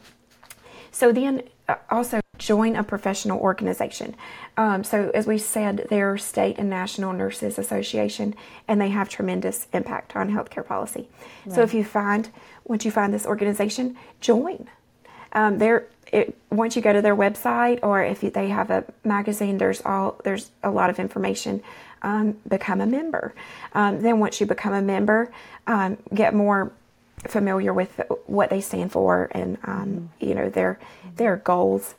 so 0.91 1.11
then 1.11 1.43
uh, 1.67 1.75
also 1.89 2.21
join 2.37 2.75
a 2.75 2.83
professional 2.83 3.39
organization. 3.39 4.15
Um, 4.57 4.83
so 4.83 5.11
as 5.13 5.27
we 5.27 5.37
said 5.37 5.87
they're 5.89 6.17
state 6.17 6.57
and 6.57 6.69
national 6.69 7.13
nurses 7.13 7.59
association 7.59 8.35
and 8.67 8.81
they 8.81 8.89
have 8.89 9.09
tremendous 9.09 9.67
impact 9.73 10.15
on 10.15 10.31
healthcare 10.31 10.65
policy. 10.65 11.07
So 11.49 11.61
if 11.61 11.73
you 11.73 11.83
find 11.83 12.29
once 12.65 12.83
you 12.85 12.91
find 12.91 13.13
this 13.13 13.25
organization 13.25 13.97
join. 14.19 14.67
Um, 15.33 15.59
there 15.59 15.87
it, 16.11 16.37
once 16.49 16.75
you 16.75 16.81
go 16.81 16.91
to 16.91 17.01
their 17.01 17.15
website 17.15 17.79
or 17.83 18.03
if 18.03 18.21
you, 18.23 18.29
they 18.29 18.49
have 18.49 18.69
a 18.69 18.83
magazine 19.03 19.57
there's 19.57 19.81
all 19.85 20.19
there's 20.23 20.51
a 20.63 20.71
lot 20.71 20.89
of 20.89 20.99
information 20.99 21.63
um, 22.01 22.37
become 22.47 22.81
a 22.81 22.87
member. 22.87 23.33
Um, 23.73 24.01
then 24.01 24.19
once 24.19 24.41
you 24.41 24.47
become 24.47 24.73
a 24.73 24.81
member 24.81 25.31
um, 25.67 25.97
get 26.13 26.33
more 26.33 26.71
familiar 27.27 27.73
with 27.73 28.01
what 28.25 28.49
they 28.49 28.61
stand 28.61 28.91
for 28.91 29.29
and 29.31 29.57
um, 29.63 30.09
you 30.19 30.33
know 30.33 30.49
their 30.49 30.79
their 31.15 31.37
goals. 31.37 31.95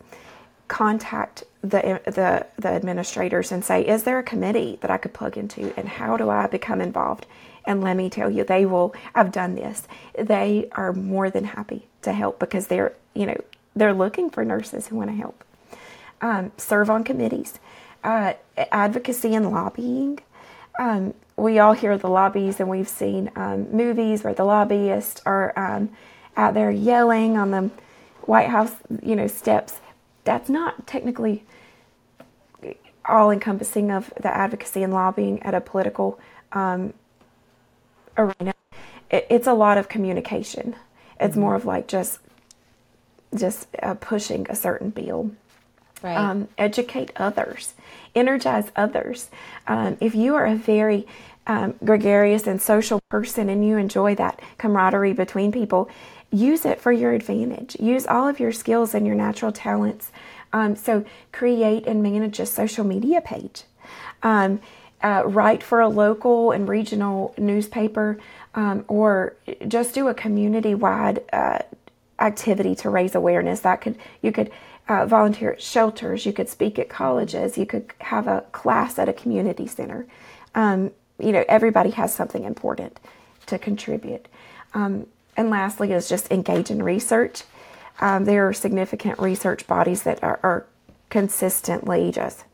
Contact 0.69 1.45
the, 1.61 2.01
the 2.07 2.47
the 2.59 2.69
administrators 2.69 3.53
and 3.53 3.65
say 3.65 3.87
is 3.87 4.05
there 4.05 4.19
a 4.19 4.23
committee 4.23 4.79
that 4.81 4.91
I 4.91 4.97
could 4.97 5.13
plug 5.13 5.37
into 5.37 5.73
and 5.77 5.87
how 5.87 6.17
do 6.17 6.31
I 6.31 6.47
become 6.47 6.81
involved? 6.81 7.27
And 7.65 7.83
let 7.83 7.97
me 7.97 8.09
tell 8.09 8.31
you 8.31 8.43
they 8.43 8.65
will 8.65 8.95
I've 9.15 9.33
done 9.33 9.55
this. 9.55 9.87
They 10.19 10.69
are 10.73 10.93
more 10.93 11.31
than 11.31 11.45
happy 11.45 11.89
to 12.03 12.13
help 12.13 12.39
because 12.39 12.69
they're 12.69 12.95
you 13.15 13.27
know 13.27 13.37
they're 13.77 13.95
looking 13.95 14.31
for 14.31 14.45
nurses 14.45 14.89
who 14.89 14.97
want 14.97 15.11
to 15.11 15.17
help. 15.17 15.45
Um, 16.21 16.53
serve 16.57 16.89
on 16.89 17.05
committees. 17.05 17.59
Uh, 18.05 18.35
advocacy 18.57 19.35
and 19.35 19.51
lobbying. 19.51 20.19
Um, 20.79 21.15
we 21.43 21.59
all 21.59 21.73
hear 21.73 21.99
the 21.99 22.09
lobbies 22.09 22.61
and 22.61 22.69
we've 22.69 22.89
seen 22.89 23.31
um, 23.35 23.71
movies 23.73 24.23
where 24.23 24.33
the 24.33 24.45
lobbyists 24.45 25.21
are 25.27 25.53
um, 25.59 25.91
out 26.37 26.55
there 26.55 26.71
yelling 26.71 27.37
on 27.37 27.51
the 27.51 27.71
White 28.23 28.49
House, 28.49 28.73
you 29.03 29.17
know, 29.17 29.27
steps. 29.27 29.81
That's 30.25 30.49
not 30.49 30.87
technically 30.87 31.45
all 33.05 33.33
encompassing 33.33 33.91
of 33.91 34.13
the 34.21 34.35
advocacy 34.35 34.85
and 34.85 34.93
lobbying 34.93 35.43
at 35.43 35.55
a 35.55 35.61
political 35.61 36.21
um, 36.53 36.95
arena. 38.17 38.55
It, 39.11 39.27
it's 39.29 39.49
a 39.49 39.55
lot 39.55 39.79
of 39.79 39.89
communication. 39.89 40.77
It's 41.19 41.37
more 41.37 41.57
of 41.57 41.65
like 41.65 41.89
just 41.89 42.21
just 43.35 43.67
uh, 43.83 43.95
pushing 43.95 44.47
a 44.49 44.55
certain 44.55 44.91
bill 44.91 45.33
Right. 46.03 46.17
um, 46.17 46.49
educate 46.59 47.13
others, 47.15 47.75
energize 48.15 48.73
others. 48.75 49.31
Um, 49.69 49.97
if 50.01 50.17
you 50.17 50.35
are 50.35 50.47
a 50.47 50.57
very 50.57 51.07
um, 51.47 51.75
gregarious 51.85 52.47
and 52.47 52.61
social 52.61 53.01
person 53.09 53.49
and 53.49 53.67
you 53.67 53.77
enjoy 53.77 54.15
that 54.15 54.41
camaraderie 54.59 55.13
between 55.13 55.53
people, 55.53 55.89
use 56.31 56.65
it 56.65 56.81
for 56.81 56.93
your 56.93 57.13
advantage. 57.13 57.77
Use 57.79 58.07
all 58.07 58.29
of 58.29 58.41
your 58.41 58.53
skills 58.53 58.95
and 58.95 59.07
your 59.07 59.17
natural 59.17 59.53
talents. 59.53 60.13
Um, 60.53 60.77
so, 60.77 61.05
create 61.33 61.87
and 61.87 62.03
manage 62.03 62.39
a 62.39 62.47
social 62.47 62.85
media 62.85 63.21
page. 63.21 63.65
Um, 64.23 64.61
uh, 65.03 65.23
write 65.27 65.63
for 65.63 65.81
a 65.81 65.89
local 65.89 66.53
and 66.53 66.69
regional 66.69 67.35
newspaper, 67.37 68.19
um, 68.55 68.85
or 68.87 69.35
just 69.67 69.95
do 69.95 70.09
a 70.09 70.15
community-wide 70.15 71.25
uh, 71.33 71.59
activity 72.21 72.75
to 72.77 72.91
raise 72.91 73.15
awareness. 73.15 73.61
That 73.61 73.81
could 73.81 73.99
you 74.21 74.31
could 74.31 74.53
uh, 74.89 75.07
volunteer 75.07 75.53
at 75.53 75.63
shelters, 75.63 76.27
you 76.27 76.33
could 76.33 76.49
speak 76.49 76.79
at 76.79 76.89
colleges, 76.89 77.57
you 77.57 77.67
could 77.67 77.93
have 77.99 78.27
a 78.27 78.43
class 78.53 78.99
at 78.99 79.09
a 79.09 79.13
community 79.13 79.67
center. 79.67 80.07
Um, 80.55 80.91
you 81.23 81.33
know, 81.33 81.45
everybody 81.49 81.91
has 81.91 82.15
something 82.15 82.45
important 82.45 82.99
to 83.47 83.59
contribute. 83.59 84.27
Um, 84.75 85.07
and 85.37 85.51
lastly, 85.51 85.93
is 85.93 86.09
just 86.09 86.31
engage 86.31 86.71
in 86.71 86.83
research. 86.83 87.45
Um, 88.01 88.25
there 88.25 88.47
are 88.49 88.53
significant 88.53 89.19
research 89.19 89.67
bodies 89.67 90.03
that 90.03 90.23
are, 90.23 90.41
are 90.43 90.67
consistently 91.09 92.11
just 92.11 92.45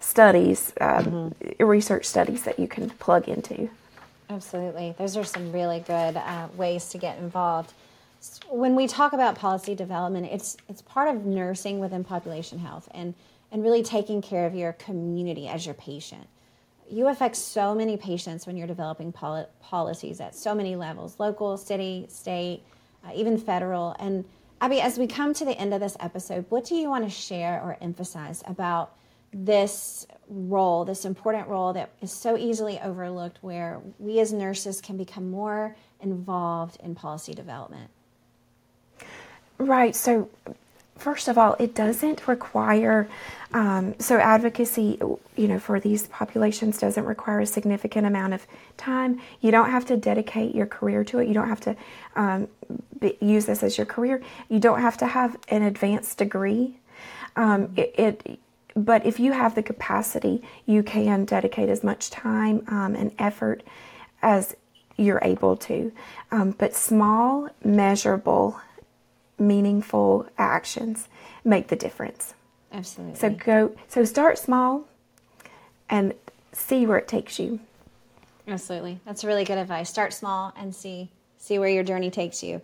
studies, 0.00 0.72
um, 0.80 1.34
research 1.58 2.04
studies 2.04 2.42
that 2.42 2.58
you 2.58 2.66
can 2.66 2.90
plug 2.90 3.28
into. 3.28 3.70
Absolutely. 4.28 4.94
Those 4.98 5.16
are 5.16 5.24
some 5.24 5.52
really 5.52 5.80
good 5.80 6.16
uh, 6.16 6.48
ways 6.56 6.88
to 6.90 6.98
get 6.98 7.18
involved. 7.18 7.72
When 8.48 8.74
we 8.74 8.86
talk 8.86 9.12
about 9.12 9.34
policy 9.34 9.74
development, 9.74 10.26
it's 10.30 10.56
it's 10.68 10.80
part 10.82 11.08
of 11.08 11.26
nursing 11.26 11.80
within 11.80 12.04
population 12.04 12.58
health, 12.58 12.88
and 12.94 13.14
and 13.50 13.62
really 13.62 13.82
taking 13.82 14.22
care 14.22 14.46
of 14.46 14.54
your 14.54 14.72
community 14.74 15.48
as 15.48 15.66
your 15.66 15.74
patient. 15.74 16.26
You 16.92 17.08
affect 17.08 17.36
so 17.36 17.74
many 17.74 17.96
patients 17.96 18.46
when 18.46 18.58
you're 18.58 18.66
developing 18.66 19.12
poli- 19.12 19.46
policies 19.60 20.20
at 20.20 20.34
so 20.34 20.54
many 20.54 20.76
levels 20.76 21.18
local, 21.18 21.56
city, 21.56 22.04
state, 22.10 22.62
uh, 23.02 23.12
even 23.14 23.38
federal. 23.38 23.96
And 23.98 24.26
Abby, 24.60 24.82
as 24.82 24.98
we 24.98 25.06
come 25.06 25.32
to 25.34 25.44
the 25.46 25.58
end 25.58 25.72
of 25.72 25.80
this 25.80 25.96
episode, 26.00 26.44
what 26.50 26.66
do 26.66 26.74
you 26.74 26.90
want 26.90 27.04
to 27.04 27.10
share 27.10 27.62
or 27.62 27.78
emphasize 27.80 28.42
about 28.46 28.94
this 29.32 30.06
role, 30.28 30.84
this 30.84 31.06
important 31.06 31.48
role 31.48 31.72
that 31.72 31.90
is 32.02 32.12
so 32.12 32.36
easily 32.36 32.78
overlooked, 32.80 33.38
where 33.40 33.80
we 33.98 34.20
as 34.20 34.30
nurses 34.30 34.82
can 34.82 34.98
become 34.98 35.30
more 35.30 35.74
involved 36.00 36.78
in 36.82 36.94
policy 36.94 37.32
development? 37.32 37.90
Right. 39.56 39.96
So, 39.96 40.28
first 41.02 41.26
of 41.26 41.36
all, 41.36 41.56
it 41.58 41.74
doesn't 41.74 42.28
require, 42.28 43.08
um, 43.52 43.94
so 43.98 44.18
advocacy, 44.18 44.98
you 45.36 45.48
know, 45.48 45.58
for 45.58 45.80
these 45.80 46.06
populations 46.06 46.78
doesn't 46.78 47.04
require 47.04 47.40
a 47.40 47.46
significant 47.46 48.06
amount 48.06 48.32
of 48.34 48.46
time. 48.76 49.20
You 49.40 49.50
don't 49.50 49.70
have 49.70 49.84
to 49.86 49.96
dedicate 49.96 50.54
your 50.54 50.66
career 50.66 51.02
to 51.04 51.18
it. 51.18 51.26
You 51.26 51.34
don't 51.34 51.48
have 51.48 51.60
to 51.62 51.76
um, 52.14 52.48
be, 53.00 53.18
use 53.20 53.46
this 53.46 53.62
as 53.62 53.76
your 53.76 53.86
career. 53.86 54.22
You 54.48 54.60
don't 54.60 54.80
have 54.80 54.96
to 54.98 55.06
have 55.06 55.36
an 55.48 55.62
advanced 55.62 56.18
degree. 56.18 56.78
Um, 57.34 57.72
it, 57.76 57.94
it, 57.98 58.38
but 58.76 59.04
if 59.04 59.18
you 59.18 59.32
have 59.32 59.54
the 59.56 59.62
capacity, 59.62 60.42
you 60.66 60.82
can 60.82 61.24
dedicate 61.24 61.68
as 61.68 61.82
much 61.82 62.10
time 62.10 62.64
um, 62.68 62.94
and 62.94 63.12
effort 63.18 63.62
as 64.22 64.54
you're 64.96 65.20
able 65.22 65.56
to. 65.56 65.90
Um, 66.30 66.52
but 66.52 66.74
small, 66.74 67.48
measurable 67.64 68.60
meaningful 69.38 70.26
actions 70.38 71.08
make 71.44 71.68
the 71.68 71.76
difference. 71.76 72.34
Absolutely. 72.72 73.16
So 73.16 73.30
go 73.30 73.74
so 73.88 74.04
start 74.04 74.38
small 74.38 74.86
and 75.88 76.14
see 76.52 76.86
where 76.86 76.98
it 76.98 77.08
takes 77.08 77.38
you. 77.38 77.60
Absolutely. 78.48 79.00
That's 79.04 79.24
really 79.24 79.44
good 79.44 79.58
advice. 79.58 79.88
Start 79.88 80.12
small 80.12 80.52
and 80.56 80.74
see 80.74 81.10
see 81.38 81.58
where 81.58 81.68
your 81.68 81.84
journey 81.84 82.10
takes 82.10 82.42
you. 82.42 82.60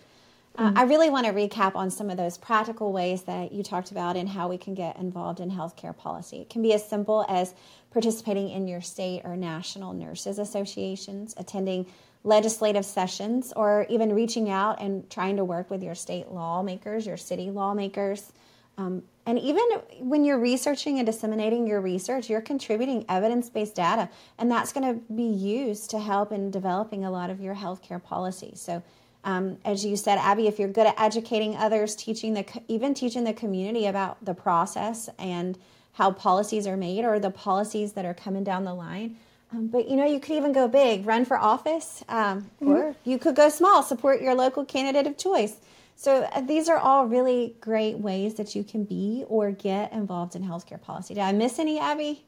Uh, 0.56 0.72
I 0.74 0.82
really 0.84 1.08
want 1.08 1.24
to 1.26 1.32
recap 1.32 1.76
on 1.76 1.88
some 1.88 2.10
of 2.10 2.16
those 2.16 2.36
practical 2.36 2.92
ways 2.92 3.22
that 3.22 3.52
you 3.52 3.62
talked 3.62 3.92
about 3.92 4.16
and 4.16 4.28
how 4.28 4.48
we 4.48 4.58
can 4.58 4.74
get 4.74 4.96
involved 4.96 5.38
in 5.38 5.52
healthcare 5.52 5.96
policy. 5.96 6.38
It 6.40 6.50
can 6.50 6.62
be 6.62 6.72
as 6.72 6.84
simple 6.84 7.24
as 7.28 7.54
participating 7.92 8.50
in 8.50 8.66
your 8.66 8.80
state 8.80 9.22
or 9.24 9.36
national 9.36 9.92
nurses 9.92 10.40
associations, 10.40 11.32
attending 11.36 11.86
legislative 12.24 12.84
sessions, 12.84 13.52
or 13.54 13.86
even 13.88 14.14
reaching 14.14 14.50
out 14.50 14.80
and 14.80 15.08
trying 15.10 15.36
to 15.36 15.44
work 15.44 15.70
with 15.70 15.82
your 15.82 15.94
state 15.94 16.28
lawmakers, 16.28 17.06
your 17.06 17.16
city 17.16 17.50
lawmakers. 17.50 18.32
Um, 18.76 19.02
and 19.26 19.38
even 19.38 19.64
when 20.00 20.24
you're 20.24 20.38
researching 20.38 20.98
and 20.98 21.06
disseminating 21.06 21.66
your 21.66 21.80
research, 21.80 22.30
you're 22.30 22.40
contributing 22.40 23.04
evidence 23.08 23.50
based 23.50 23.74
data, 23.74 24.08
and 24.38 24.50
that's 24.50 24.72
going 24.72 24.94
to 24.94 25.12
be 25.12 25.24
used 25.24 25.90
to 25.90 25.98
help 25.98 26.32
in 26.32 26.50
developing 26.50 27.04
a 27.04 27.10
lot 27.10 27.28
of 27.28 27.40
your 27.40 27.54
healthcare 27.54 28.02
policy. 28.02 28.52
So, 28.54 28.82
um, 29.24 29.58
as 29.64 29.84
you 29.84 29.96
said, 29.96 30.18
Abby, 30.18 30.46
if 30.46 30.58
you're 30.58 30.68
good 30.68 30.86
at 30.86 30.98
educating 30.98 31.56
others, 31.56 31.96
teaching 31.96 32.34
the 32.34 32.46
even 32.68 32.94
teaching 32.94 33.24
the 33.24 33.34
community 33.34 33.86
about 33.86 34.24
the 34.24 34.34
process 34.34 35.10
and 35.18 35.58
how 35.92 36.12
policies 36.12 36.66
are 36.66 36.76
made 36.76 37.04
or 37.04 37.18
the 37.18 37.30
policies 37.30 37.92
that 37.94 38.04
are 38.04 38.14
coming 38.14 38.44
down 38.44 38.64
the 38.64 38.72
line, 38.72 39.16
um, 39.52 39.68
but 39.68 39.88
you 39.88 39.96
know, 39.96 40.04
you 40.04 40.20
could 40.20 40.36
even 40.36 40.52
go 40.52 40.68
big, 40.68 41.06
run 41.06 41.24
for 41.24 41.38
office, 41.38 42.04
um, 42.08 42.42
mm-hmm. 42.42 42.68
or 42.68 42.96
you 43.04 43.18
could 43.18 43.34
go 43.34 43.48
small, 43.48 43.82
support 43.82 44.20
your 44.20 44.34
local 44.34 44.64
candidate 44.64 45.06
of 45.06 45.16
choice. 45.16 45.56
So 45.96 46.28
uh, 46.32 46.42
these 46.42 46.68
are 46.68 46.76
all 46.76 47.06
really 47.06 47.56
great 47.60 47.98
ways 47.98 48.34
that 48.34 48.54
you 48.54 48.62
can 48.62 48.84
be 48.84 49.24
or 49.26 49.50
get 49.50 49.92
involved 49.92 50.36
in 50.36 50.42
healthcare 50.42 50.80
policy. 50.80 51.14
Did 51.14 51.22
I 51.22 51.32
miss 51.32 51.58
any, 51.58 51.78
Abby? 51.78 52.24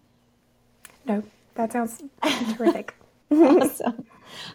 No, 1.05 1.23
that 1.55 1.73
sounds 1.73 2.03
terrific. 2.57 2.95
awesome. 3.31 4.07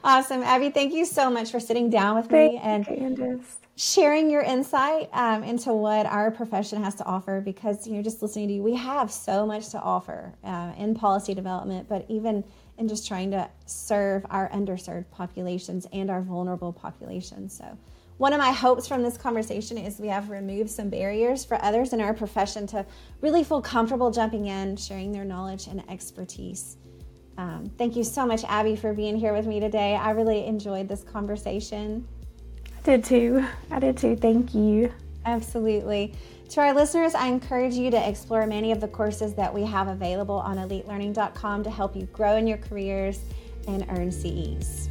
Awesome. 0.04 0.44
Abby, 0.44 0.70
thank 0.70 0.94
you 0.94 1.06
so 1.06 1.30
much 1.30 1.52
for 1.52 1.60
sitting 1.60 1.90
down 1.90 2.16
with 2.18 2.32
me 2.32 2.60
and 2.62 2.86
Candace. 2.86 3.58
Sharing 3.78 4.30
your 4.30 4.42
insight 4.42 5.10
um, 5.12 5.44
into 5.44 5.74
what 5.74 6.06
our 6.06 6.32
profession 6.32 6.82
has 6.82 6.96
to 6.96 7.04
offer 7.04 7.42
because, 7.42 7.86
you 7.86 7.94
know, 7.94 8.02
just 8.02 8.22
listening 8.22 8.48
to 8.48 8.54
you, 8.56 8.64
we 8.64 8.76
have 8.76 9.12
so 9.12 9.46
much 9.46 9.70
to 9.70 9.80
offer 9.82 10.34
uh, 10.44 10.72
in 10.78 10.96
policy 10.96 11.34
development, 11.34 11.88
but 11.90 12.06
even 12.08 12.44
in 12.78 12.88
just 12.88 13.06
trying 13.08 13.32
to 13.32 13.50
serve 13.66 14.26
our 14.30 14.50
underserved 14.50 15.10
populations 15.12 15.88
and 15.92 16.10
our 16.10 16.22
vulnerable 16.22 16.72
populations. 16.72 17.56
So, 17.58 17.78
one 18.18 18.32
of 18.32 18.40
my 18.40 18.52
hopes 18.52 18.88
from 18.88 19.04
this 19.04 19.18
conversation 19.18 19.78
is 19.78 20.00
we 20.00 20.08
have 20.08 20.30
removed 20.30 20.70
some 20.70 20.90
barriers 20.90 21.44
for 21.44 21.62
others 21.62 21.92
in 21.92 22.00
our 22.00 22.14
profession 22.14 22.66
to 22.68 22.86
really 23.20 23.44
feel 23.44 23.62
comfortable 23.62 24.10
jumping 24.10 24.46
in, 24.46 24.78
sharing 24.78 25.12
their 25.12 25.26
knowledge 25.26 25.68
and 25.68 25.84
expertise. 25.90 26.78
Um, 27.38 27.70
thank 27.78 27.98
you 27.98 28.06
so 28.06 28.26
much, 28.26 28.46
Abby, 28.46 28.78
for 28.78 28.94
being 28.94 29.18
here 29.18 29.34
with 29.34 29.46
me 29.46 29.60
today. 29.60 29.96
I 29.96 30.12
really 30.12 30.46
enjoyed 30.46 30.88
this 30.88 31.04
conversation. 31.04 32.08
I 32.86 32.98
did 32.98 33.04
too. 33.04 33.44
I 33.72 33.80
did 33.80 33.98
too. 33.98 34.16
Thank 34.16 34.54
you. 34.54 34.94
Absolutely. 35.26 36.14
To 36.50 36.62
our 36.62 36.72
listeners, 36.72 37.16
I 37.16 37.26
encourage 37.26 37.74
you 37.74 37.90
to 37.90 38.10
explore 38.10 38.46
many 38.46 38.72
of 38.72 38.80
the 38.80 38.88
courses 38.88 39.34
that 39.34 39.52
we 39.52 39.64
have 39.64 39.88
available 39.88 40.36
on 40.36 40.58
elitelearning.com 40.58 41.64
to 41.64 41.72
help 41.72 41.96
you 41.96 42.06
grow 42.14 42.38
in 42.38 42.46
your 42.46 42.60
careers 42.60 43.22
and 43.68 43.88
earn 43.90 44.12
CEs. 44.12 44.90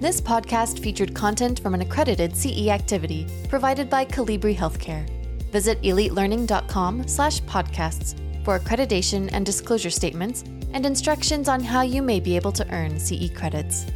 This 0.00 0.20
podcast 0.20 0.80
featured 0.80 1.14
content 1.14 1.60
from 1.60 1.72
an 1.72 1.80
accredited 1.80 2.36
CE 2.36 2.68
activity 2.68 3.26
provided 3.48 3.88
by 3.88 4.04
Colibri 4.04 4.54
Healthcare. 4.54 5.08
Visit 5.50 5.80
elitelearning.com 5.80 7.08
slash 7.08 7.40
podcasts 7.44 8.14
for 8.44 8.58
accreditation 8.58 9.30
and 9.32 9.46
disclosure 9.46 9.88
statements 9.88 10.44
and 10.74 10.84
instructions 10.84 11.48
on 11.48 11.64
how 11.64 11.80
you 11.80 12.02
may 12.02 12.20
be 12.20 12.36
able 12.36 12.52
to 12.52 12.70
earn 12.70 13.00
CE 13.00 13.30
credits. 13.30 13.86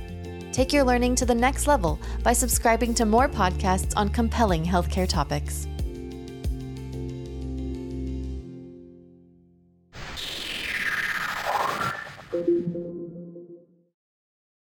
Take 0.52 0.72
your 0.72 0.84
learning 0.84 1.14
to 1.16 1.26
the 1.26 1.34
next 1.34 1.66
level 1.66 1.98
by 2.22 2.32
subscribing 2.32 2.92
to 2.94 3.06
more 3.06 3.28
podcasts 3.28 3.92
on 3.96 4.08
compelling 4.08 4.64
healthcare 4.64 5.08
topics. 5.08 5.68